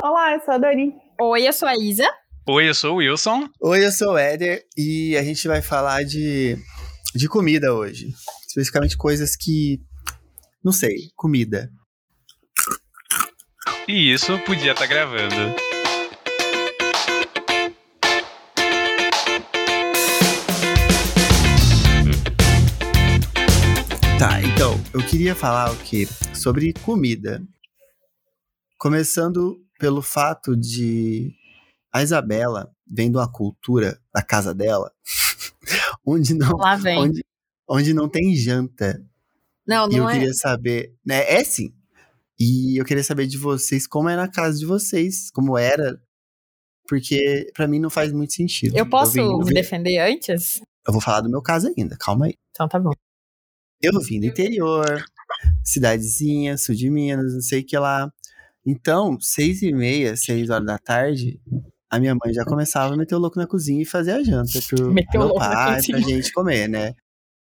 [0.00, 0.94] Olá, eu sou a Dani.
[1.20, 2.08] Oi, eu sou a Isa.
[2.48, 3.48] Oi, eu sou o Wilson.
[3.60, 6.56] Oi, eu sou o Éder e a gente vai falar de,
[7.16, 8.06] de comida hoje.
[8.46, 9.80] Especificamente coisas que.
[10.64, 11.68] Não sei, comida.
[13.88, 15.34] E isso podia estar tá gravando.
[24.16, 26.06] Tá, então, eu queria falar o quê?
[26.32, 27.42] Sobre comida.
[28.78, 31.32] Começando pelo fato de
[31.92, 34.92] a Isabela vem de uma cultura da casa dela
[36.04, 36.58] onde não.
[36.98, 37.24] Onde,
[37.68, 39.02] onde não tem janta.
[39.66, 40.12] Não, não e eu é.
[40.12, 41.30] queria saber, né?
[41.32, 41.72] É sim.
[42.38, 46.00] E eu queria saber de vocês como é na casa de vocês, como era,
[46.86, 48.76] porque para mim não faz muito sentido.
[48.76, 50.60] Eu posso vim- eu me vim- defender antes?
[50.86, 52.34] Eu vou falar do meu caso ainda, calma aí.
[52.50, 52.92] Então tá bom.
[53.82, 55.04] Eu vim do interior,
[55.64, 58.10] cidadezinha, sul de Minas, não sei o que lá.
[58.70, 61.40] Então, seis e meia, seis horas da tarde,
[61.88, 64.60] a minha mãe já começava a meter o louco na cozinha e fazer a janta
[64.68, 66.94] pro Meter o meu pai, pra gente comer, né?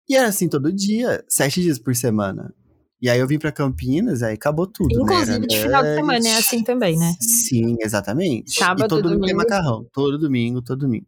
[0.08, 2.54] E era assim todo dia, sete dias por semana.
[3.02, 5.02] E aí eu vim pra Campinas, aí acabou tudo, né?
[5.02, 7.16] Inclusive, Era de final de semana é assim também, né?
[7.20, 8.52] Sim, exatamente.
[8.52, 9.38] Sábado, e todo domingo domingo.
[9.40, 9.84] macarrão.
[9.92, 11.08] Todo domingo, todo domingo.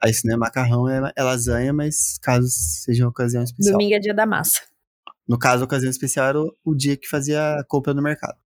[0.00, 3.72] Aí se não é macarrão, é, é lasanha, mas caso seja uma ocasião especial.
[3.72, 4.60] Domingo é dia da massa.
[5.26, 8.38] No caso, a ocasião especial era o, o dia que fazia a compra no mercado.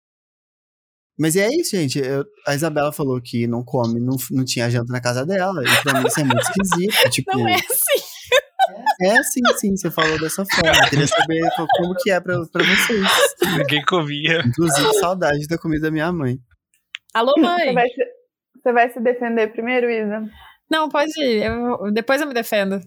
[1.19, 1.99] Mas é isso, gente.
[1.99, 5.61] Eu- a Isabela falou que não come, não, não tinha janta na casa dela.
[5.63, 6.93] E pra mim isso é muito esquisito.
[7.11, 8.03] Tipo, Não é assim.
[9.01, 10.75] é sim, sim, você falou dessa forma.
[10.85, 13.07] Eu queria saber co- como que é pra, pra vocês.
[13.57, 14.41] Ninguém comia.
[14.45, 16.37] Inclusive, saudade da comida da minha mãe.
[17.13, 17.73] Alô, Você mãe?
[17.73, 18.03] vai, se,
[18.61, 20.23] você vai se defender primeiro, Isa?
[20.71, 21.43] Não, pode ir.
[21.45, 22.79] Eu- depois eu me defendo.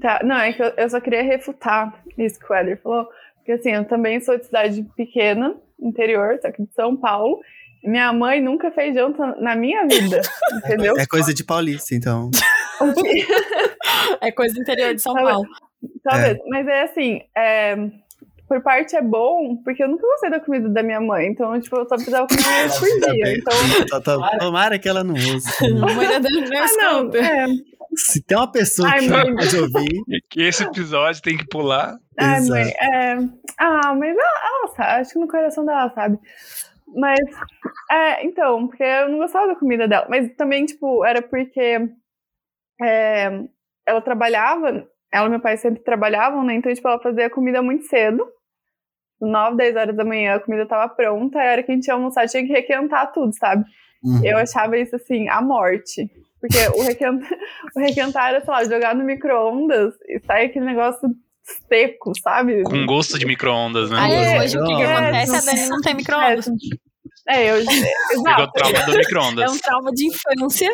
[0.00, 3.06] Tá, não, é que eu, eu só queria refutar isso que o Eder falou.
[3.36, 7.40] Porque assim, eu também sou de cidade pequena, interior, só que de São Paulo.
[7.84, 10.20] Minha mãe nunca fez janta na minha vida,
[10.64, 10.96] entendeu?
[10.98, 12.30] É coisa de paulista, então.
[14.20, 15.48] É coisa interior de São Tá Paulo.
[16.02, 16.38] Talvez.
[16.48, 17.74] Mas é assim, é,
[18.48, 21.26] por parte é bom, porque eu nunca gostei da comida da minha mãe.
[21.26, 23.24] Então, tipo, eu só precisava comer uma vez por dia.
[23.24, 23.38] bem.
[23.38, 23.54] Então,
[23.88, 25.50] Tá- tá- Tomara que ela não ouça.
[25.66, 27.10] A mãe da Dani não ah, não.
[27.14, 27.46] É,
[27.96, 29.34] Se tem uma pessoa Ai, que mãe.
[29.34, 31.96] pode ouvir, Que esse episódio tem que pular.
[32.18, 32.50] Ai, Exato.
[32.50, 33.16] mãe, é...
[33.58, 36.18] Ah, mas ela, ela sabe, acho que no coração dela sabe.
[36.94, 37.18] Mas,
[37.90, 40.06] é, então, porque eu não gostava da comida dela.
[40.08, 41.78] Mas também, tipo, era porque
[42.80, 43.42] é,
[43.86, 46.54] ela trabalhava, ela e meu pai sempre trabalhavam, né?
[46.54, 48.26] Então, tipo, ela fazia comida muito cedo.
[49.20, 51.86] 9, 10 horas da manhã a comida tava pronta, aí a hora que a gente
[51.86, 53.64] ia almoçar tinha que requentar tudo, sabe?
[54.04, 54.24] Uhum.
[54.24, 56.10] Eu achava isso assim, a morte.
[56.40, 57.28] Porque o requentar,
[57.76, 61.08] o requentar era, sei lá, jogar no micro-ondas e sai aquele negócio
[61.68, 62.62] seco, sabe?
[62.64, 63.98] Com gosto de micro-ondas, né?
[63.98, 65.30] Aí É, hoje o que, que é, acontece?
[65.30, 66.46] A não- Dani não tem micro-ondas.
[67.28, 67.56] É, eu.
[67.56, 68.52] Exato.
[68.52, 70.72] trauma do É um trauma de infância.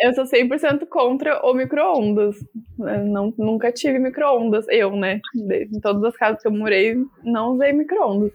[0.00, 2.36] Eu sou 100% contra o micro-ondas.
[2.78, 4.66] Não, nunca tive micro-ondas.
[4.68, 5.20] Eu, né?
[5.34, 8.32] Em todas as casas que eu morei, não usei micro-ondas.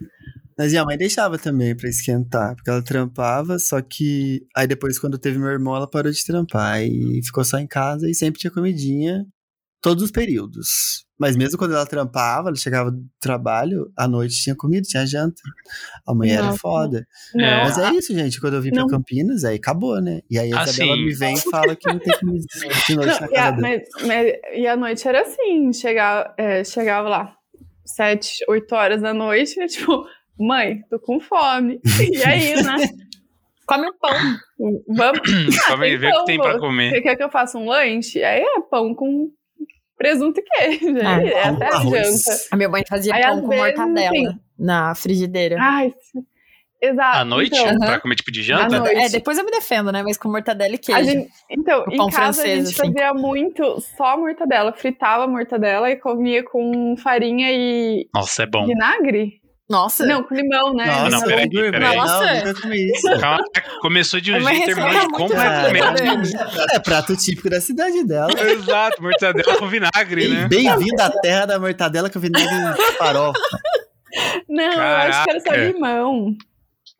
[0.58, 5.18] Mas minha mãe deixava também pra esquentar, porque ela trampava, só que aí depois, quando
[5.18, 8.52] teve meu irmão, ela parou de trampar e ficou só em casa e sempre tinha
[8.52, 9.26] comidinha,
[9.82, 11.06] todos os períodos.
[11.20, 15.42] Mas mesmo quando ela trampava, ela chegava do trabalho, à noite tinha comida, tinha janta.
[16.08, 17.06] A mãe era foda.
[17.36, 17.58] É.
[17.64, 18.40] Mas é isso, gente.
[18.40, 18.88] Quando eu vim pra Não.
[18.88, 20.22] Campinas, aí acabou, né?
[20.30, 21.06] E aí a Isabela Assim.
[21.06, 22.46] me vem e fala que não tem comida
[22.88, 26.34] de noite Não, na e, a, casa mas, mas- e a noite era assim, chegava,
[26.38, 27.36] é, chegava lá,
[27.86, 30.06] sete, oito horas da noite, e, tipo,
[30.40, 31.82] mãe, tô com fome.
[32.00, 32.78] E aí, né?
[33.68, 34.16] Come um pão.
[34.88, 35.56] Vamos.
[35.68, 37.02] Só vem ver o que tem pra Você comer.
[37.02, 38.24] quer que eu faça um lanche?
[38.24, 39.30] Aí é pão com
[40.00, 40.96] presunto e queijo.
[41.06, 42.24] Ah, é pão até a arroz.
[42.24, 42.40] janta.
[42.52, 45.58] A minha mãe fazia Aí, pão com vezes, mortadela assim, na frigideira.
[45.60, 45.94] Ai,
[46.82, 47.18] exato.
[47.18, 47.56] À noite?
[47.56, 47.80] Então, Aham.
[47.80, 48.78] Pra comer tipo de janta?
[48.90, 50.02] É, depois eu me defendo, né?
[50.02, 51.04] Mas com mortadela e a queijo.
[51.04, 52.94] gente- então, O em pão casa a francês, gente assim.
[52.94, 54.72] fazia muito só mortadela.
[54.74, 58.66] Fritava a mortadela e comia com farinha e Nossa, é bom.
[58.66, 59.40] vinagre?
[59.70, 60.06] Nossa.
[60.06, 60.86] Não, com limão, né?
[60.88, 61.96] Nossa, não, peraí, eu peraí.
[61.98, 62.34] Não, Nossa.
[62.34, 63.08] nunca comi isso.
[63.22, 63.44] Calma,
[63.82, 65.82] começou de um É uma jeito, terminou receita de vai comer.
[65.84, 66.68] rápida.
[66.74, 68.32] É prato típico da cidade dela.
[68.42, 70.48] Exato, mortadela com vinagre, né?
[70.48, 73.40] Bem-vindo à terra da mortadela com vinagre e farofa.
[74.50, 75.72] Não, eu acho que era só Caraca.
[75.72, 76.36] limão.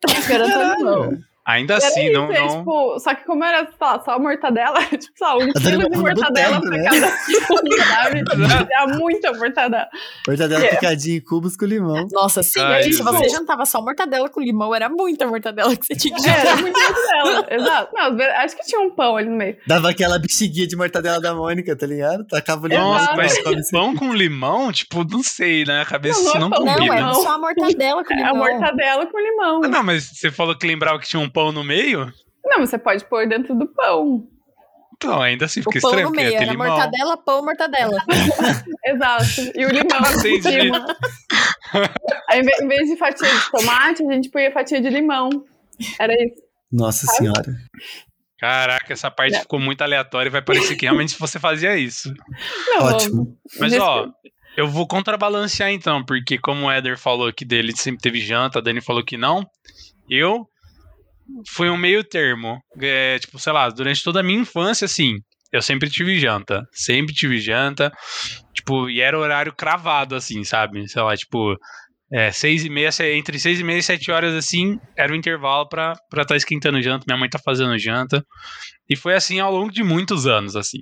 [0.08, 1.18] Acho que era só limão.
[1.46, 2.58] Ainda Era assim, isso, não, é, não.
[2.58, 6.68] tipo, só que como era lá, só mortadela, tipo, lá, um quilo de mortadela boteco,
[6.68, 6.84] pra né?
[6.84, 7.06] cada
[8.36, 8.68] um, sabe?
[8.72, 9.88] Era muita mortadela.
[10.28, 10.68] Mortadela É.
[10.68, 12.06] picadinha em cubos com limão.
[12.12, 12.60] Nossa, sim.
[12.60, 13.32] Ai, se você Jesus.
[13.32, 16.46] jantava só mortadela com limão, era muita mortadela que você tinha que É, jantar.
[16.46, 17.46] era muita mortadela.
[17.50, 17.94] Exato.
[17.94, 19.56] Não, acho que tinha um pão ali no meio.
[19.66, 22.26] Dava aquela bexiguinha de mortadela da Mônica, tá ligado?
[22.26, 22.92] Tacava o limão.
[22.92, 23.16] Nossa, Exato.
[23.16, 23.70] mas assim.
[23.72, 25.80] pão com limão, tipo, não sei, né?
[25.82, 26.96] A cabeça Não, não, não é Não, combina.
[26.96, 27.14] é Não.
[27.14, 28.36] só a mortadela com É a limão.
[28.36, 29.60] mortadela com limão.
[29.64, 32.12] Ah, não, mas você falou que lembrava que tinha um pão no meio?
[32.44, 34.26] Não, você pode pôr dentro do pão.
[34.96, 36.66] Então, ainda assim O fica pão estranho, no meio, era limão.
[36.68, 38.02] mortadela, pão, mortadela.
[38.84, 39.24] Exato.
[39.54, 40.60] E o limão por Entendi.
[40.62, 40.86] cima.
[42.28, 45.30] Aí, em vez- de fatia de tomate, a gente põe fatia de limão.
[45.98, 46.42] Era isso.
[46.70, 47.54] Nossa senhora.
[48.38, 52.12] Caraca, essa parte ficou muito aleatória e vai parecer que realmente você fazia isso.
[52.68, 53.36] Não, Ótimo.
[53.58, 54.06] Mas, ó,
[54.56, 58.62] eu vou contrabalancear então, porque como o Éder falou que dele sempre teve janta, a
[58.62, 59.44] Dani falou que não,
[60.08, 60.46] eu
[61.48, 62.60] fui um meio termo.
[62.80, 65.14] É, tipo, sei lá, durante toda a minha infância, assim,
[65.52, 66.64] eu sempre tive janta.
[66.72, 67.92] Sempre tive janta.
[68.54, 70.88] Tipo, e era horário cravado, assim, sabe?
[70.88, 71.56] Sei lá, tipo,
[72.12, 75.68] é, seis e meia, entre seis e meia e sete horas, assim, era o intervalo
[75.68, 77.04] pra estar tá esquentando janta.
[77.06, 78.24] Minha mãe tá fazendo janta.
[78.88, 80.78] E foi assim ao longo de muitos anos, assim.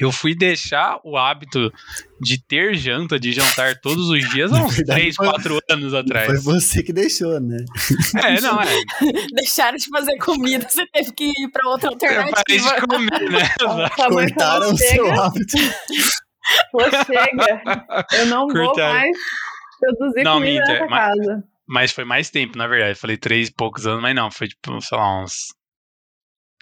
[0.00, 1.72] Eu fui deixar o hábito
[2.20, 5.94] de ter janta, de jantar todos os dias há uns verdade, 3, foi- 4 anos
[5.94, 6.26] atrás.
[6.26, 7.56] Foi você que deixou, né?
[8.22, 8.66] É, não, é.
[9.34, 12.74] Deixaram de fazer comida, você teve que ir pra outra Eu parei alternativa.
[12.74, 13.48] de comer, né?
[14.08, 15.56] Cortaram o seu chega, hábito.
[16.72, 17.86] falou, chega.
[18.12, 18.94] Eu não vou Cortaram.
[18.94, 19.16] mais
[19.80, 21.44] produzir Não, comida minta, nessa mas- casa.
[21.68, 22.92] Mas foi mais tempo, na verdade.
[22.92, 25.32] Eu falei três e poucos anos, mas não, foi tipo, sei lá, uns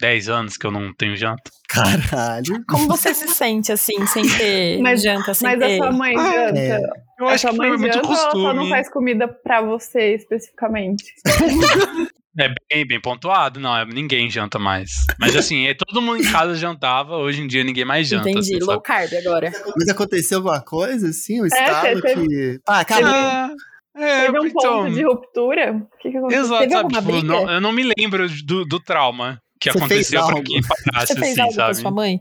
[0.01, 1.49] 10 anos que eu não tenho janta.
[1.69, 2.63] Caralho.
[2.67, 5.77] Como você se sente, assim, sem ter Mas- janta, sem Mas a ter...
[5.77, 6.59] sua mãe janta.
[6.59, 6.79] É.
[7.19, 8.69] Eu a acho que mãe foi muito janta ou ela só não costume.
[8.69, 11.03] faz comida pra você especificamente?
[12.37, 14.89] É bem, bem pontuado, não, é, ninguém janta mais.
[15.17, 18.29] Mas assim, é, todo mundo em casa jantava, hoje em dia ninguém mais janta.
[18.29, 19.53] Entendi, assim, low carb agora.
[19.77, 21.39] Mas aconteceu alguma coisa, assim?
[21.39, 22.59] O estado teve- que.
[22.67, 23.05] Ah, acabou.
[23.07, 23.49] Ah,
[23.95, 25.71] é, Teve um então, ponto de ruptura?
[25.77, 26.43] O que, que aconteceu?
[26.43, 26.89] Exato, Teve sabe?
[26.93, 27.27] Tipo, briga?
[27.27, 30.43] não- eu não me lembro do, do trauma que Você aconteceu algo?
[30.43, 31.75] que parasse Você fez assim, algo com sabe?
[31.75, 32.19] sua mãe?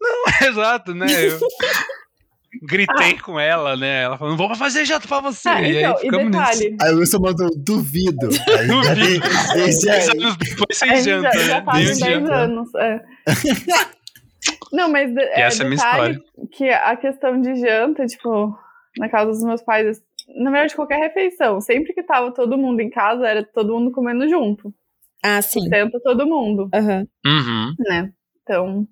[0.46, 1.06] Exato, né?
[1.26, 1.38] Eu
[2.62, 4.02] gritei com ela, né?
[4.04, 5.48] Ela falou, não vou fazer janta pra você.
[5.48, 6.38] Ah, e aí então, e ficamos nisso.
[6.60, 8.28] detalhe, Aí o Wilson mandou duvido.
[8.28, 9.26] Aí, Duvido.
[9.54, 10.18] Desde Dez aí.
[10.18, 11.64] depois a sem janta, já, já né?
[11.64, 12.34] fazem Desde 10 janta.
[12.34, 12.74] anos.
[12.76, 13.00] é.
[14.72, 16.20] Não, mas de- é, essa é a minha história.
[16.52, 18.56] que a questão de janta, tipo,
[18.98, 20.00] na casa dos meus pais,
[20.36, 24.28] na verdade, qualquer refeição, sempre que tava todo mundo em casa, era todo mundo comendo
[24.28, 24.72] junto.
[25.26, 25.62] Ah, sim.
[25.68, 27.74] Senta todo mundo, Aham, Uhum.
[27.78, 28.12] né?
[28.42, 28.86] Então,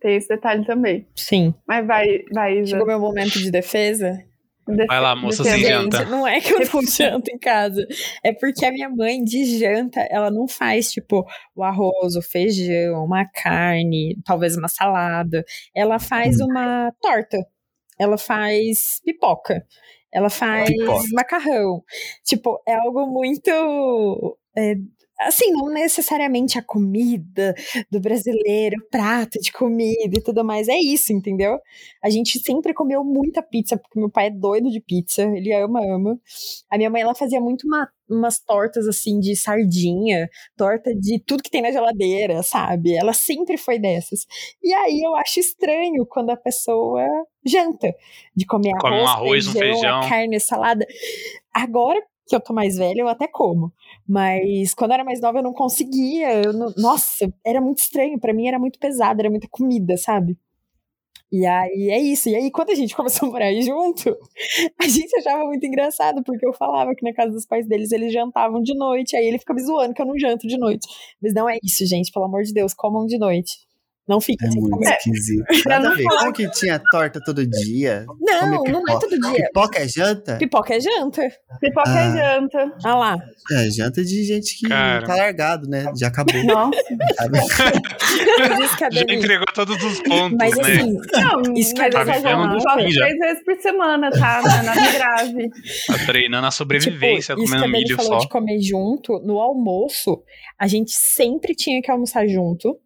[0.00, 1.06] tem esse detalhe também.
[1.14, 1.54] sim.
[1.68, 2.70] Mas vai, vai, Isa.
[2.70, 4.18] Chegou meu momento de defesa.
[4.66, 6.04] Defe- Vai lá, moça, sem Gente, janta.
[6.04, 7.84] não é que eu não janto em casa.
[8.24, 11.26] É porque a minha mãe, de janta, ela não faz, tipo,
[11.56, 15.44] o arroz, o feijão, uma carne, talvez uma salada.
[15.74, 17.36] Ela faz uma torta.
[17.98, 19.66] Ela faz pipoca.
[20.12, 21.02] Ela faz Pipoca.
[21.12, 21.82] macarrão.
[22.24, 24.38] Tipo, é algo muito.
[24.56, 24.74] é,
[25.20, 27.54] assim, não necessariamente a comida
[27.90, 30.68] do brasileiro, o prato de comida e tudo mais.
[30.68, 31.58] É isso, entendeu?
[32.02, 35.80] A gente sempre comeu muita pizza, porque meu pai é doido de pizza, ele ama,
[35.84, 36.18] ama.
[36.70, 41.42] A minha mãe, ela fazia muito uma- umas tortas, assim, de sardinha, torta de tudo
[41.44, 42.96] que tem na geladeira, sabe?
[42.96, 44.26] Ela sempre foi dessas.
[44.62, 47.06] E aí eu acho estranho quando a pessoa
[47.46, 47.94] janta,
[48.34, 50.00] de comer Come um arroz, arroz, um feijão, feijão.
[50.08, 50.84] carne, salada.
[51.54, 53.72] Agora que eu tô mais velha, eu até como.
[54.10, 56.42] Mas quando eu era mais nova, eu não conseguia.
[56.44, 58.18] eu não- Nossa, era muito estranho.
[58.18, 60.36] Pra mim era muito pesado, era muita comida, sabe?
[61.32, 62.28] E aí é isso.
[62.28, 64.16] E aí, quando a gente começou a morar junto,
[64.80, 68.12] a gente achava muito engraçado, porque eu falava que na casa dos pais deles eles
[68.12, 69.16] jantavam de noite.
[69.16, 70.88] Aí ele fica me zoando que eu não janto de noite.
[71.22, 72.10] Mas não é isso, gente.
[72.12, 73.58] Pelo amor de Deus, comam de noite.
[74.10, 74.96] Não fiquem É muito comer.
[74.96, 75.44] esquisito.
[75.62, 76.04] Pra Nada a não ver.
[76.04, 78.04] Como que tinha torta todo dia?
[78.20, 79.44] Não, não é todo dia.
[79.46, 80.36] Pipoca é janta?
[80.36, 81.22] Pipoca é janta.
[81.60, 82.00] Pipoca Ah.
[82.00, 82.72] é janta.
[82.84, 83.18] Ah lá.
[83.52, 85.06] É, janta de gente que Cara.
[85.06, 85.84] tá largado, né?
[85.96, 86.42] Já acabou.
[86.44, 86.80] Nossa.
[88.92, 90.62] Já entregou todos os pontos, Mas né?
[90.74, 94.42] assim, Não, Isso que tá vivendo só três vezes por semana, tá?
[94.42, 95.50] Não é nada grave.
[95.86, 98.18] Tá treinando a sobrevivência, tipo, comendo milho falou só.
[98.18, 100.22] de comer junto, no almoço,
[100.58, 102.76] a gente sempre tinha que almoçar junto.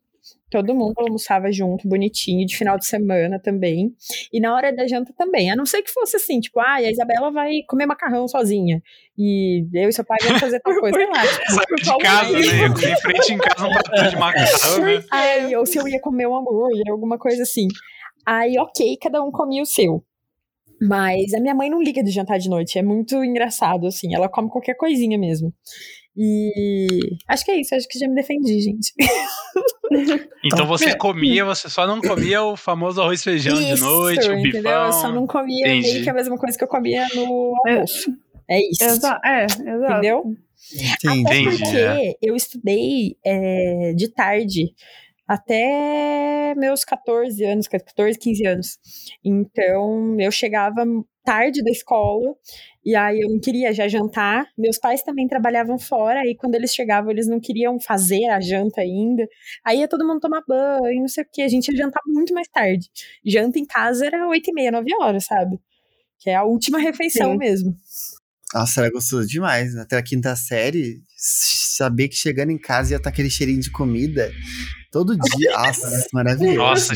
[0.55, 3.93] Todo mundo almoçava junto, bonitinho, de final de semana também.
[4.33, 5.51] E na hora da janta também.
[5.51, 8.81] A não ser que fosse assim, tipo, ah, a Isabela vai comer macarrão sozinha.
[9.19, 10.97] E eu e seu pai vamos fazer tal coisa.
[10.97, 12.67] Sei lá, tipo, Saiu de casa, né?
[12.67, 15.05] Eu comi frente em casa um prato de macarrão, né?
[15.11, 17.67] Aí, ou se eu ia comer um hambúrguer, alguma coisa assim.
[18.25, 20.05] Aí, ok, cada um comia o seu.
[20.81, 22.79] Mas a minha mãe não liga de jantar de noite.
[22.79, 24.15] É muito engraçado, assim.
[24.15, 25.53] Ela come qualquer coisinha mesmo.
[26.17, 26.87] E
[27.27, 27.75] acho que é isso.
[27.75, 28.93] Acho que já me defendi, gente.
[30.45, 34.29] Então você comia, você só não comia o famoso arroz e feijão de Isso, noite,
[34.29, 34.63] o entendeu?
[34.63, 34.87] bifão.
[34.87, 35.93] Eu só não comia Entendi.
[35.93, 38.13] meio que a mesma coisa que eu comia no almoço.
[38.49, 38.85] É isso.
[38.85, 39.93] Exa é, exato.
[39.93, 40.37] Entendeu?
[40.73, 40.93] Entendi.
[40.93, 42.15] Até Entendi, porque é.
[42.23, 44.75] eu estudei é, de tarde
[45.27, 48.79] até meus 14 anos, 14, 15 anos.
[49.25, 50.85] Então, eu chegava
[51.25, 52.35] tarde da escola
[52.85, 54.47] e aí eu não queria já jantar.
[54.57, 58.83] Meus pais também trabalhavam fora e quando eles chegavam, eles não queriam fazer a janta
[58.83, 59.27] ainda.
[59.65, 61.43] Aí ia todo mundo tomar banho, não sei o que.
[61.43, 62.91] A gente ia jantar muito mais tarde.
[63.25, 65.59] Janta em casa era 8 e meia, 9 horas, sabe?
[66.19, 67.39] Que é a última refeição Sim.
[67.39, 67.75] mesmo.
[68.53, 69.75] Nossa, era gostoso demais.
[69.77, 71.03] Até a quinta série,
[71.77, 74.33] saber que chegando em casa ia estar aquele cheirinho de comida
[74.91, 75.53] todo dia.
[75.53, 76.59] Nossa, maravilhoso.
[76.59, 76.95] Nossa,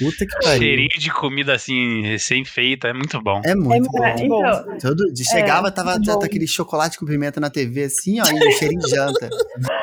[0.00, 0.58] Puta que pariu.
[0.58, 3.40] cheirinho de comida assim, recém-feita, é muito bom.
[3.44, 4.44] É muito É bom.
[4.44, 8.18] É, então, Todo dia chegava, É, tava, tava aquele chocolate com pimenta na TV, assim,
[8.20, 9.28] ó, e o cheirinho de janta.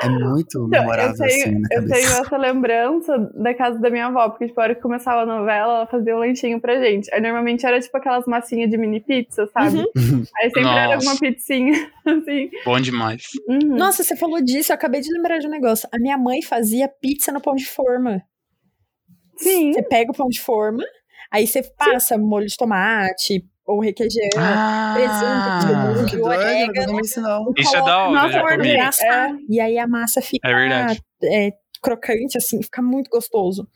[0.01, 2.21] É muito Então, memorável, eu tenho, assim, na eu tenho cabeça.
[2.21, 5.73] essa lembrança da casa da minha avó, porque, tipo, a hora que começava a novela,
[5.77, 7.13] ela fazia um lanchinho pra gente.
[7.13, 9.77] Aí, normalmente, era, tipo, aquelas massinhas de mini pizza, sabe?
[9.95, 10.23] Uhum.
[10.41, 11.09] Aí, sempre era Nossa.
[11.09, 12.49] alguma pizzinha, assim.
[12.65, 13.23] Bom demais.
[13.47, 13.77] Uhum.
[13.77, 15.87] Nossa, você falou disso, eu acabei de lembrar de um negócio.
[15.93, 18.21] A minha mãe fazia pizza no pão de forma.
[19.37, 19.73] Sim.
[19.73, 20.83] Você pega o pão de forma,
[21.31, 26.99] aí você passa molho de tomate ou requeijão, Ah, presunto, orégano.
[27.01, 27.53] isso não.
[27.57, 28.69] Isso é da hora, já forno comi.
[28.69, 29.37] e.
[29.49, 31.01] E aí a massa fica É verdade.
[31.23, 31.51] é,
[31.81, 33.67] crocante, assim, fica muito gostoso.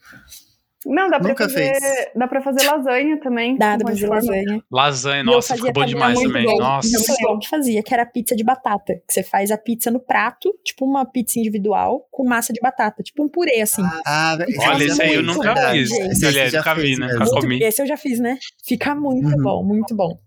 [0.86, 2.08] Não, dá pra, Nunca fazer, fez.
[2.16, 3.56] dá pra fazer lasanha também.
[3.56, 4.62] Dá com pra fazer lasanha.
[4.70, 6.44] Lasanha, eu nossa, ficou bom demais também.
[6.44, 6.58] bom.
[6.58, 6.88] Nossa.
[6.90, 8.94] Não sei o que fazia, que era pizza de batata.
[9.06, 13.02] Que você faz a pizza no prato, tipo uma pizza individual, com massa de batata.
[13.02, 13.82] Tipo um purê, assim.
[14.06, 15.78] Ah, velho, Olha, fazia esse aí eu nunca verdade.
[15.78, 15.90] fiz.
[15.92, 17.06] Esse aí já nunca vi, né?
[17.06, 17.18] mesmo.
[17.24, 17.62] Nunca comi.
[17.62, 18.38] esse eu já fiz, né?
[18.66, 19.42] Fica muito Uhum.
[19.42, 20.18] bom, muito bom.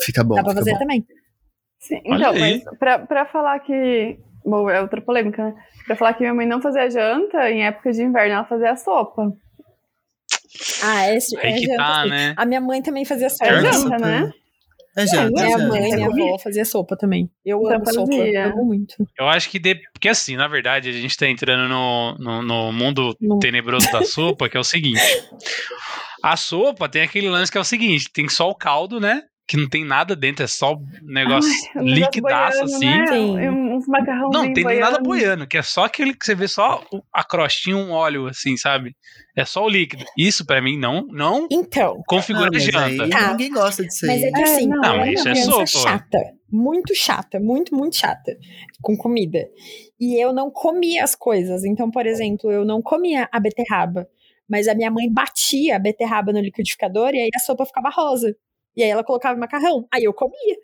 [0.00, 0.78] Fica bom, Dá pra fazer bom.
[0.78, 1.04] também.
[1.80, 2.62] Sim, Olha então, aí.
[2.66, 4.18] mas pra, pra falar que.
[4.44, 5.54] Bom, é outra polêmica, né?
[5.86, 9.32] Pra falar que minha mãe não fazia janta, em época de inverno ela fazia sopa.
[10.82, 12.10] Ah, é que janta, tá, sim.
[12.10, 12.34] né?
[12.36, 13.46] A minha mãe também fazia sopa.
[13.46, 13.98] É Janta?
[13.98, 14.32] né?
[14.96, 15.68] É janta, é Minha janta.
[15.68, 16.22] mãe, minha comi.
[16.22, 17.30] avó fazia sopa também.
[17.44, 18.46] Eu Então amo sopa, fazia.
[18.46, 18.94] amo muito.
[19.18, 19.58] Eu acho que.
[19.58, 19.76] De...
[19.92, 23.38] Porque assim, na verdade, a gente tá entrando no, no, no mundo Não.
[23.38, 25.00] tenebroso da sopa, que é o seguinte.
[26.22, 29.22] A sopa tem aquele lance que é o seguinte: tem só o caldo, né?
[29.48, 32.86] Que não tem nada dentro, é só um negócio negócio liquidaço, boiando, assim.
[32.86, 33.06] Né?
[33.06, 33.38] Sim.
[33.40, 34.80] E Uns macarrãozinhos Não, tem boiando.
[34.84, 38.26] nada boiando, que é só aquele que você vê só o- a crostinha, um óleo,
[38.26, 38.94] assim, sabe?
[39.34, 40.04] É só o líquido.
[40.18, 43.04] Isso, pra mim, não, não Então, configura Ah, janta.
[43.04, 43.30] aí Tá.
[43.30, 44.10] ninguém gosta disso aí.
[44.10, 46.18] mas é que É, assim, não, eu mas era isso uma é criança sopa, chata.
[46.52, 48.36] Muito chata, muito, muito chata
[48.82, 49.46] com comida.
[49.98, 51.64] E eu não comia as coisas.
[51.64, 54.06] Então, por exemplo, eu não comia a beterraba.
[54.48, 58.34] Mas a minha mãe batia a beterraba no liquidificador e aí a sopa ficava rosa.
[58.78, 59.88] E aí ela colocava macarrão.
[59.92, 60.56] Aí eu comia.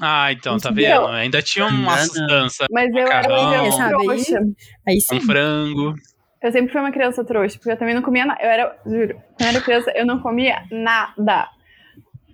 [0.00, 1.06] Ah, então, tá vendo?
[1.08, 2.66] Ainda tinha uma sustância.
[2.72, 3.42] Mas eu era Macarrão.
[3.42, 4.40] uma criança Sabe, aí- trouxa.
[4.88, 5.16] Aí sim.
[5.16, 5.94] Um frango.
[6.42, 8.40] Eu sempre fui uma criança trouxa, porque eu também não comia nada.
[8.42, 11.46] Eu era, juro, quando eu era criança, eu não comia nada.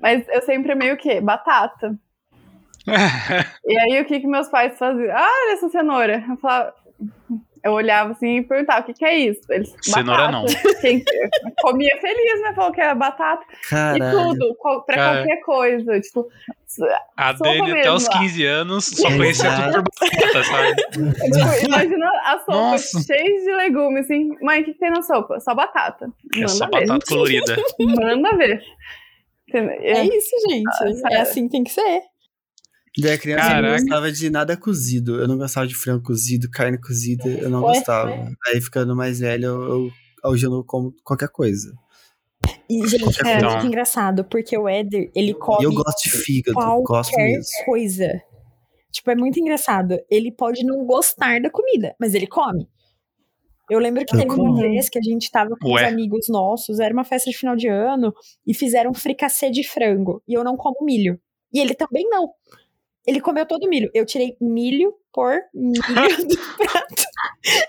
[0.00, 1.20] Mas eu sempre amei o quê?
[1.20, 1.98] Batata.
[3.66, 5.10] E aí, o que que meus pais faziam?
[5.16, 6.22] Ah, olha essa cenoura.
[6.28, 6.74] Eu falava...
[7.64, 9.40] Eu olhava assim e perguntava, o que que é isso?
[9.50, 10.80] Eles, Cenoura batata.
[10.82, 11.02] Quem
[11.62, 12.52] comia feliz, né?
[12.54, 13.42] Falou que era batata.
[13.50, 14.10] E Caralho.
[14.10, 15.16] tudo, qual- pra Cara.
[15.18, 16.00] qualquer coisa.
[16.00, 16.28] Tipo,
[17.16, 18.18] A Dani, até os mesmo, ó.
[18.20, 20.74] 15 anos, só conhecia tudo por batata, sabe?
[20.92, 23.00] tipo, imagina a sopa Nossa.
[23.02, 24.28] cheia de legumes, assim.
[24.42, 25.40] Mãe, o que, que tem na sopa?
[25.40, 26.06] Só batata.
[26.34, 26.70] É Manda só ver.
[26.86, 27.56] batata colorida.
[27.80, 28.62] Manda ver.
[29.54, 30.64] É isso, gente.
[31.04, 32.02] Ah, é assim que tem que ser.
[32.98, 33.80] Daí a criança eu não Caraca.
[33.80, 35.20] gostava de nada cozido.
[35.20, 37.28] Eu não gostava de frango cozido, carne cozida.
[37.28, 38.10] Eu não gostava.
[38.46, 39.90] Aí ficando mais velho, eu, eu,
[40.30, 41.72] hoje eu não como qualquer coisa.
[42.68, 46.54] E, gente, é muito engraçado, porque o Éder, ele E come eu gosto de fígado,
[46.82, 47.64] gosto qualquer mesmo.
[47.64, 48.22] coisa.
[48.92, 49.98] Tipo, é muito engraçado.
[50.10, 52.68] Ele pode não gostar da comida, mas ele come.
[53.70, 54.56] Eu lembro que Eu teve uma como.
[54.60, 55.82] vez que a gente tava com Ué.
[55.86, 58.12] os amigos nossos, era uma festa de final de ano,
[58.46, 60.22] e fizeram um fricassê de frango.
[60.28, 61.18] E eu não como milho.
[61.52, 62.28] E ele também não.
[63.06, 63.90] Ele comeu todo o milho.
[63.92, 65.76] Eu tirei milho por milho
[66.26, 67.04] do prato.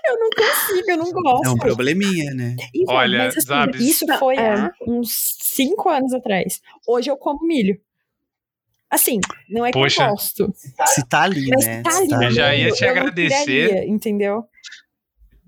[0.08, 1.46] Eu não consigo, eu não gosto.
[1.46, 2.56] É um probleminha, né?
[2.74, 3.80] Então, Olha, mas, assim, Zabs.
[3.80, 4.54] isso foi É.
[4.54, 6.60] há uns cinco anos atrás.
[6.86, 7.78] Hoje eu como milho.
[8.90, 9.18] Assim,
[9.50, 10.04] não é que Poxa.
[10.04, 10.52] eu gosto.
[10.86, 11.82] Se tá ali, Mas né?
[11.82, 12.08] tá Se ali.
[12.08, 13.84] tá Eu já ia te eu agradecer.
[13.86, 14.44] entendeu?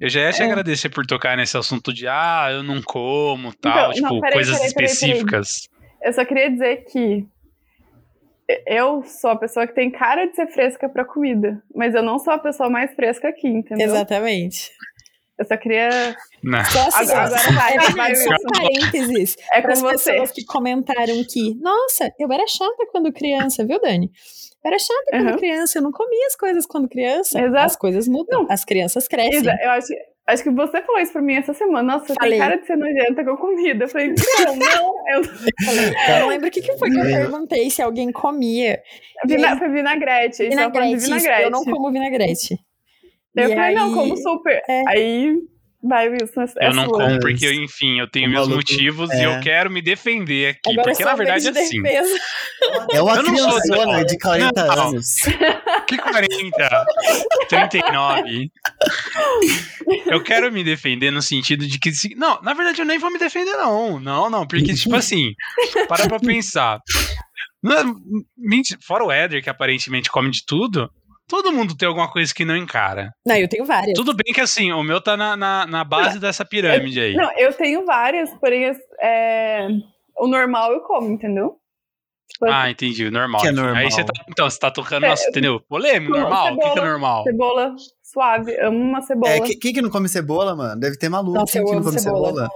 [0.01, 0.45] Eu já ia te É.
[0.45, 4.35] agradecer por tocar nesse assunto de, ah, eu não como, tal, Então, tipo, não, peraí,
[4.35, 4.93] coisas peraí, peraí, peraí.
[5.11, 5.69] específicas.
[6.03, 7.27] Eu só queria dizer que
[8.67, 12.19] eu sou a pessoa que tem cara de ser fresca pra comida, mas eu não
[12.19, 13.87] sou a pessoa mais fresca aqui, entendeu?
[13.87, 14.71] Exatamente.
[15.39, 16.17] Eu só queria.
[16.43, 16.65] Não.
[16.65, 19.37] Só assim, Agora vai, é vai, só um parênteses.
[19.53, 20.11] É Para com as você.
[20.13, 24.11] pessoas que comentaram que, nossa, eu era chata quando criança, viu, Dani?
[24.65, 25.37] Eu era chata quando Uhum.
[25.37, 27.41] criança, eu não comia as coisas quando criança.
[27.41, 27.65] Exato.
[27.65, 28.51] As coisas mudam, Não.
[28.53, 29.39] as crianças crescem.
[29.39, 29.93] Isa, eu acho,
[30.29, 31.95] Acho que você falou isso pra mim essa semana.
[31.95, 32.33] Nossa, você Falei.
[32.33, 33.85] tem cara de ser nojenta com comida.
[33.85, 34.09] Eu falei,
[34.45, 34.95] não, não.
[35.09, 35.23] Eu...
[35.23, 38.83] Eu não lembro o que, que foi que eu perguntei se alguém comia.
[39.27, 39.57] Vina...
[39.57, 40.37] Foi vinagrete.
[40.51, 41.43] Falando Vinagrete, isso, vinagrete.
[41.45, 42.59] eu não como vinagrete.
[43.35, 44.63] Daí eu E falei, não, aí- como super.
[44.69, 44.83] É.
[44.89, 45.35] Aí
[45.83, 46.43] vai, Wilson.
[46.59, 46.99] é Eu não sua.
[46.99, 49.27] como porque, enfim, eu tenho O meus motivos e é.
[49.27, 50.71] eu quero me defender aqui.
[50.73, 51.83] Agora porque só na verdade é de assim.
[51.83, 52.19] defesa.
[52.93, 54.89] É uma Eu não sou criançona de 40 Não.
[54.89, 55.15] anos.
[55.87, 56.87] Que 40?
[57.49, 58.51] 39.
[60.07, 61.93] Eu quero me defender no sentido de que.
[61.93, 63.99] se- Não, na verdade eu nem vou me defender, não.
[63.99, 64.47] Não, não.
[64.47, 65.33] Porque, tipo assim,
[65.89, 66.81] para pra pensar.
[67.63, 67.85] Não é-
[68.87, 70.91] Fora o Éder, que aparentemente come de tudo,
[71.29, 73.13] todo mundo tem alguma coisa que não encara.
[73.25, 73.95] Não, eu tenho várias.
[73.95, 77.15] Tudo bem que assim, o meu tá na, na, na base dessa pirâmide aí.
[77.15, 79.69] Não, eu tenho várias, porém é,
[80.19, 81.57] o normal eu como, entendeu?
[82.31, 83.41] Tipo, Ah, entendi, normal.
[83.41, 83.91] Que é Aí normal.
[83.91, 85.61] você tá, então, você tá tocando, É, nossa, entendeu?
[85.61, 86.55] Polêmico, normal.
[86.55, 87.23] O que, que é normal?
[87.25, 87.75] cebola
[88.13, 89.33] suave, amo uma cebola.
[89.33, 90.81] É, que- quem que não come cebola, mano?
[90.81, 91.39] Deve ter maluco.
[91.39, 92.29] Nossa, que não come cebola.
[92.29, 92.49] cebola?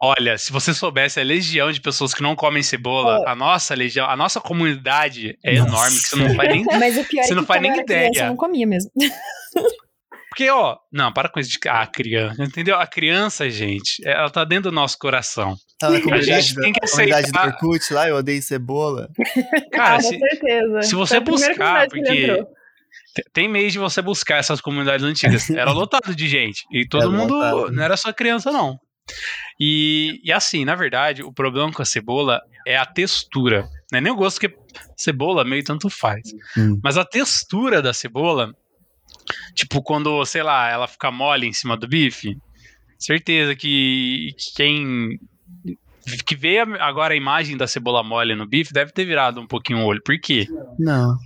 [0.00, 4.06] Olha, se você soubesse a legião de pessoas que não comem cebola, a nossa legião,
[4.08, 5.68] a nossa comunidade é Nossa.
[5.70, 6.64] enorme, que você não faz nem.
[6.78, 8.22] Mas o pior Você é não que faz nem criança, ideia.
[8.24, 8.90] eu não comia mesmo.
[10.30, 11.58] Porque, ó, não, para com isso de.
[11.68, 12.76] Ah, criança, entendeu?
[12.76, 15.56] A criança, gente, ela tá dentro do nosso coração.
[15.80, 17.46] Tá na A comunidade, gente da, tem que comunidade do aceitar.
[17.64, 19.08] Orkut lá, eu odeio cebola.
[19.72, 20.82] Cara, ah, se, com certeza.
[20.82, 22.44] se você a buscar, porque-
[23.32, 25.48] tem mês de você buscar essas comunidades antigas.
[25.50, 26.64] Era lotado de gente.
[26.72, 27.34] E todo Era mundo.
[27.34, 27.72] lotado.
[27.72, 28.78] Não era só criança, não.
[29.58, 33.68] E, e assim, na verdade, o problema com a cebola é a textura.
[33.90, 34.56] Não é nem o gosto, porque
[34.96, 36.30] cebola meio tanto faz.
[36.56, 36.78] Hum.
[36.82, 38.54] Mas a textura da cebola,
[39.54, 42.36] tipo, quando, sei lá, ela fica mole em cima do bife,
[42.98, 45.18] certeza que que quem
[46.26, 49.80] que vê agora a imagem da cebola mole no bife deve ter virado um pouquinho
[49.80, 50.02] o olho.
[50.02, 50.46] Por quê?
[50.78, 51.16] Não.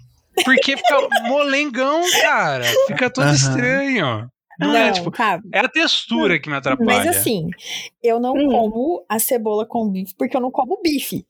[0.45, 2.65] Porque fica molengão, cara.
[2.87, 3.35] Fica todo Aham.
[3.35, 4.31] estranho.
[4.59, 5.41] Não, Não, é, tipo, tá.
[5.53, 6.87] é a textura que me atrapalha.
[6.87, 7.49] Mas assim,
[8.03, 8.49] eu não Hum.
[8.51, 11.27] como a cebola com bife porque eu não como bife.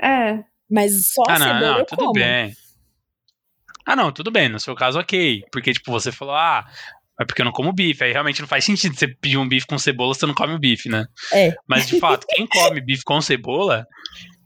[0.00, 0.44] É.
[0.70, 2.12] Mas só a ah, não, cebola não, eu tudo como.
[2.12, 2.52] bem.
[3.86, 4.48] Ah, não, tudo bem.
[4.48, 5.42] No seu caso, ok.
[5.52, 6.64] Porque, tipo, você falou, ah,
[7.20, 8.02] é porque eu não como bife.
[8.04, 10.58] Aí realmente não faz sentido você pedir um bife com cebola, você não come o
[10.58, 11.06] bife, né?
[11.32, 11.54] É.
[11.68, 13.86] Mas, de fato, quem come bife com cebola,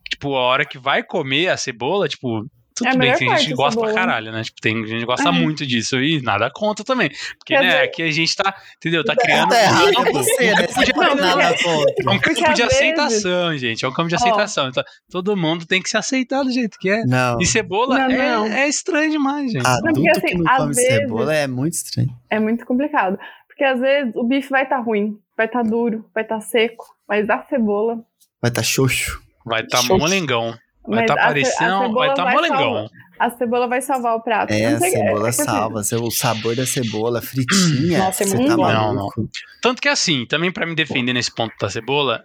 [0.09, 2.45] tipo, a hora que vai comer a cebola, tipo.
[2.79, 4.41] Tudo É a bem, melhor tem gente que gosta pra caralho, né?
[4.43, 5.31] Tipo, tem gente que gosta É.
[5.31, 7.09] muito disso e nada contra também.
[7.37, 9.03] Porque, Quer né, dizer- aqui a gente tá, entendeu?
[9.03, 10.67] Tá criando Tá errado, um é você, né?
[10.67, 11.93] Você não nada contra.
[12.05, 13.85] é um campo de vezes- aceitação, gente.
[13.85, 14.69] É um campo de aceitação.
[14.69, 17.03] Então, todo mundo tem que se aceitar do jeito que é.
[17.05, 17.39] Não.
[17.39, 18.45] E cebola Não, é, não.
[18.47, 19.67] é estranho demais, gente.
[19.67, 22.09] Adulto porque, assim, que não come vezes- cebola é muito estranho.
[22.29, 23.19] É muito complicado.
[23.47, 27.29] Porque às vezes o bife vai estar ruim, vai estar duro, vai estar seco, mas
[27.29, 27.99] a cebola.
[28.41, 29.21] Vai tá xoxo.
[29.45, 29.97] Vai tá Xoxo.
[29.97, 30.53] molengão.
[30.87, 31.81] Vai Mas tá a ce- a parecendo.
[31.81, 32.89] cebola Vai tá vai molengão.
[33.19, 34.51] A cebola vai salvar o prato.
[34.53, 35.79] É, a não cebola é que, assim, salva.
[36.01, 37.99] O sabor da cebola fritinha.
[37.99, 38.61] Nossa, é você muito tá bom.
[38.63, 39.29] maluco.
[39.61, 42.23] Tanto que assim, também pra me defender nesse ponto da cebola,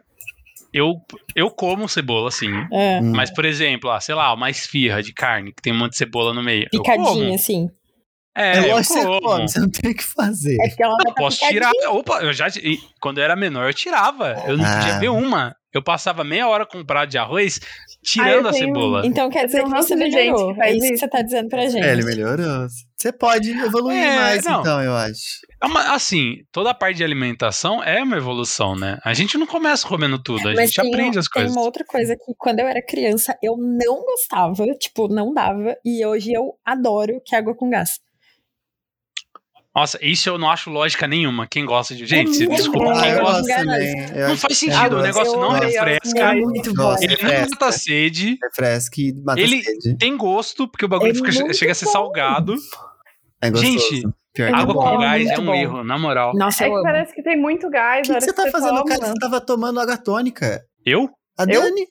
[0.73, 0.95] eu,
[1.35, 2.51] eu como cebola, sim.
[2.73, 3.01] É.
[3.01, 3.13] Hum.
[3.15, 5.99] Mas, por exemplo, ah, sei lá, uma esfirra de carne que tem um monte de
[5.99, 6.69] cebola no meio.
[6.71, 7.69] Picadinha, assim.
[8.37, 9.21] É, É eu que você como.
[9.21, 10.57] come, você não tem o que fazer.
[10.61, 11.71] É vai Eu posso tá tirar.
[11.71, 11.91] picadinha.
[11.99, 12.47] Opa, eu já.
[13.01, 14.33] Quando eu era menor, eu tirava.
[14.47, 14.77] Eu não Ah.
[14.79, 15.55] podia ver uma.
[15.75, 17.67] Eu passava meia hora com um prato de arroz Ah,
[18.05, 19.03] tirando eu a cebola.
[19.07, 20.55] Então quer dizer Tem um que você de gente melhorou.
[20.55, 21.85] que é isso que você tá dizendo pra gente.
[21.85, 22.67] É, ele melhorou.
[22.97, 24.61] Você pode evoluir É, mais, não.
[24.61, 25.21] então, eu acho.
[25.63, 28.99] É uma- assim, toda a parte de alimentação é uma evolução, né?
[29.05, 31.57] A gente não começa comendo tudo, a Mas gente tem, aprende as tem coisas.
[31.57, 35.77] uma outra coisa que quando eu era criança eu não gostava, tipo, não dava.
[35.85, 37.99] E hoje eu adoro que é água com gás.
[39.75, 41.49] Nossa, isso eu não acho lógica nenhuma.
[41.49, 42.05] Quem gosta de.
[42.05, 43.01] É Gente, muito desculpa, bom.
[43.01, 43.23] quem gosta.
[43.41, 46.19] gosto Não acho faz sentido, eu o negócio não refresca.
[46.21, 46.45] É gosto.
[46.45, 46.95] muito bom.
[47.01, 47.49] Ele não refresca.
[47.51, 49.99] mata sede, Refresca e mata Ele- sede.
[49.99, 52.55] tem gosto, porque o bagulho É fica- chega a ser salgado.
[53.43, 53.73] É gostoso.
[53.73, 54.07] Gente,
[54.39, 55.55] é Água bom, com gás muito é um bom.
[55.55, 56.33] erro, na moral.
[56.35, 56.83] Nossa, É que amo.
[56.83, 58.09] parece que tem muito gás.
[58.09, 58.85] O que, você tá fazendo, toma.
[58.85, 59.07] cara?
[59.07, 60.63] Você tava tomando água tônica.
[60.87, 61.11] Eu?
[61.39, 61.63] A Eu?
[61.63, 61.87] Dani.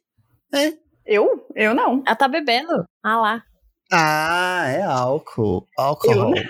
[1.05, 1.45] Eu?
[1.55, 2.01] Eu não.
[2.07, 2.85] Ela tá bebendo.
[3.03, 3.43] Ah lá.
[3.95, 5.67] Ah, é álcool.
[5.77, 6.33] Álcool.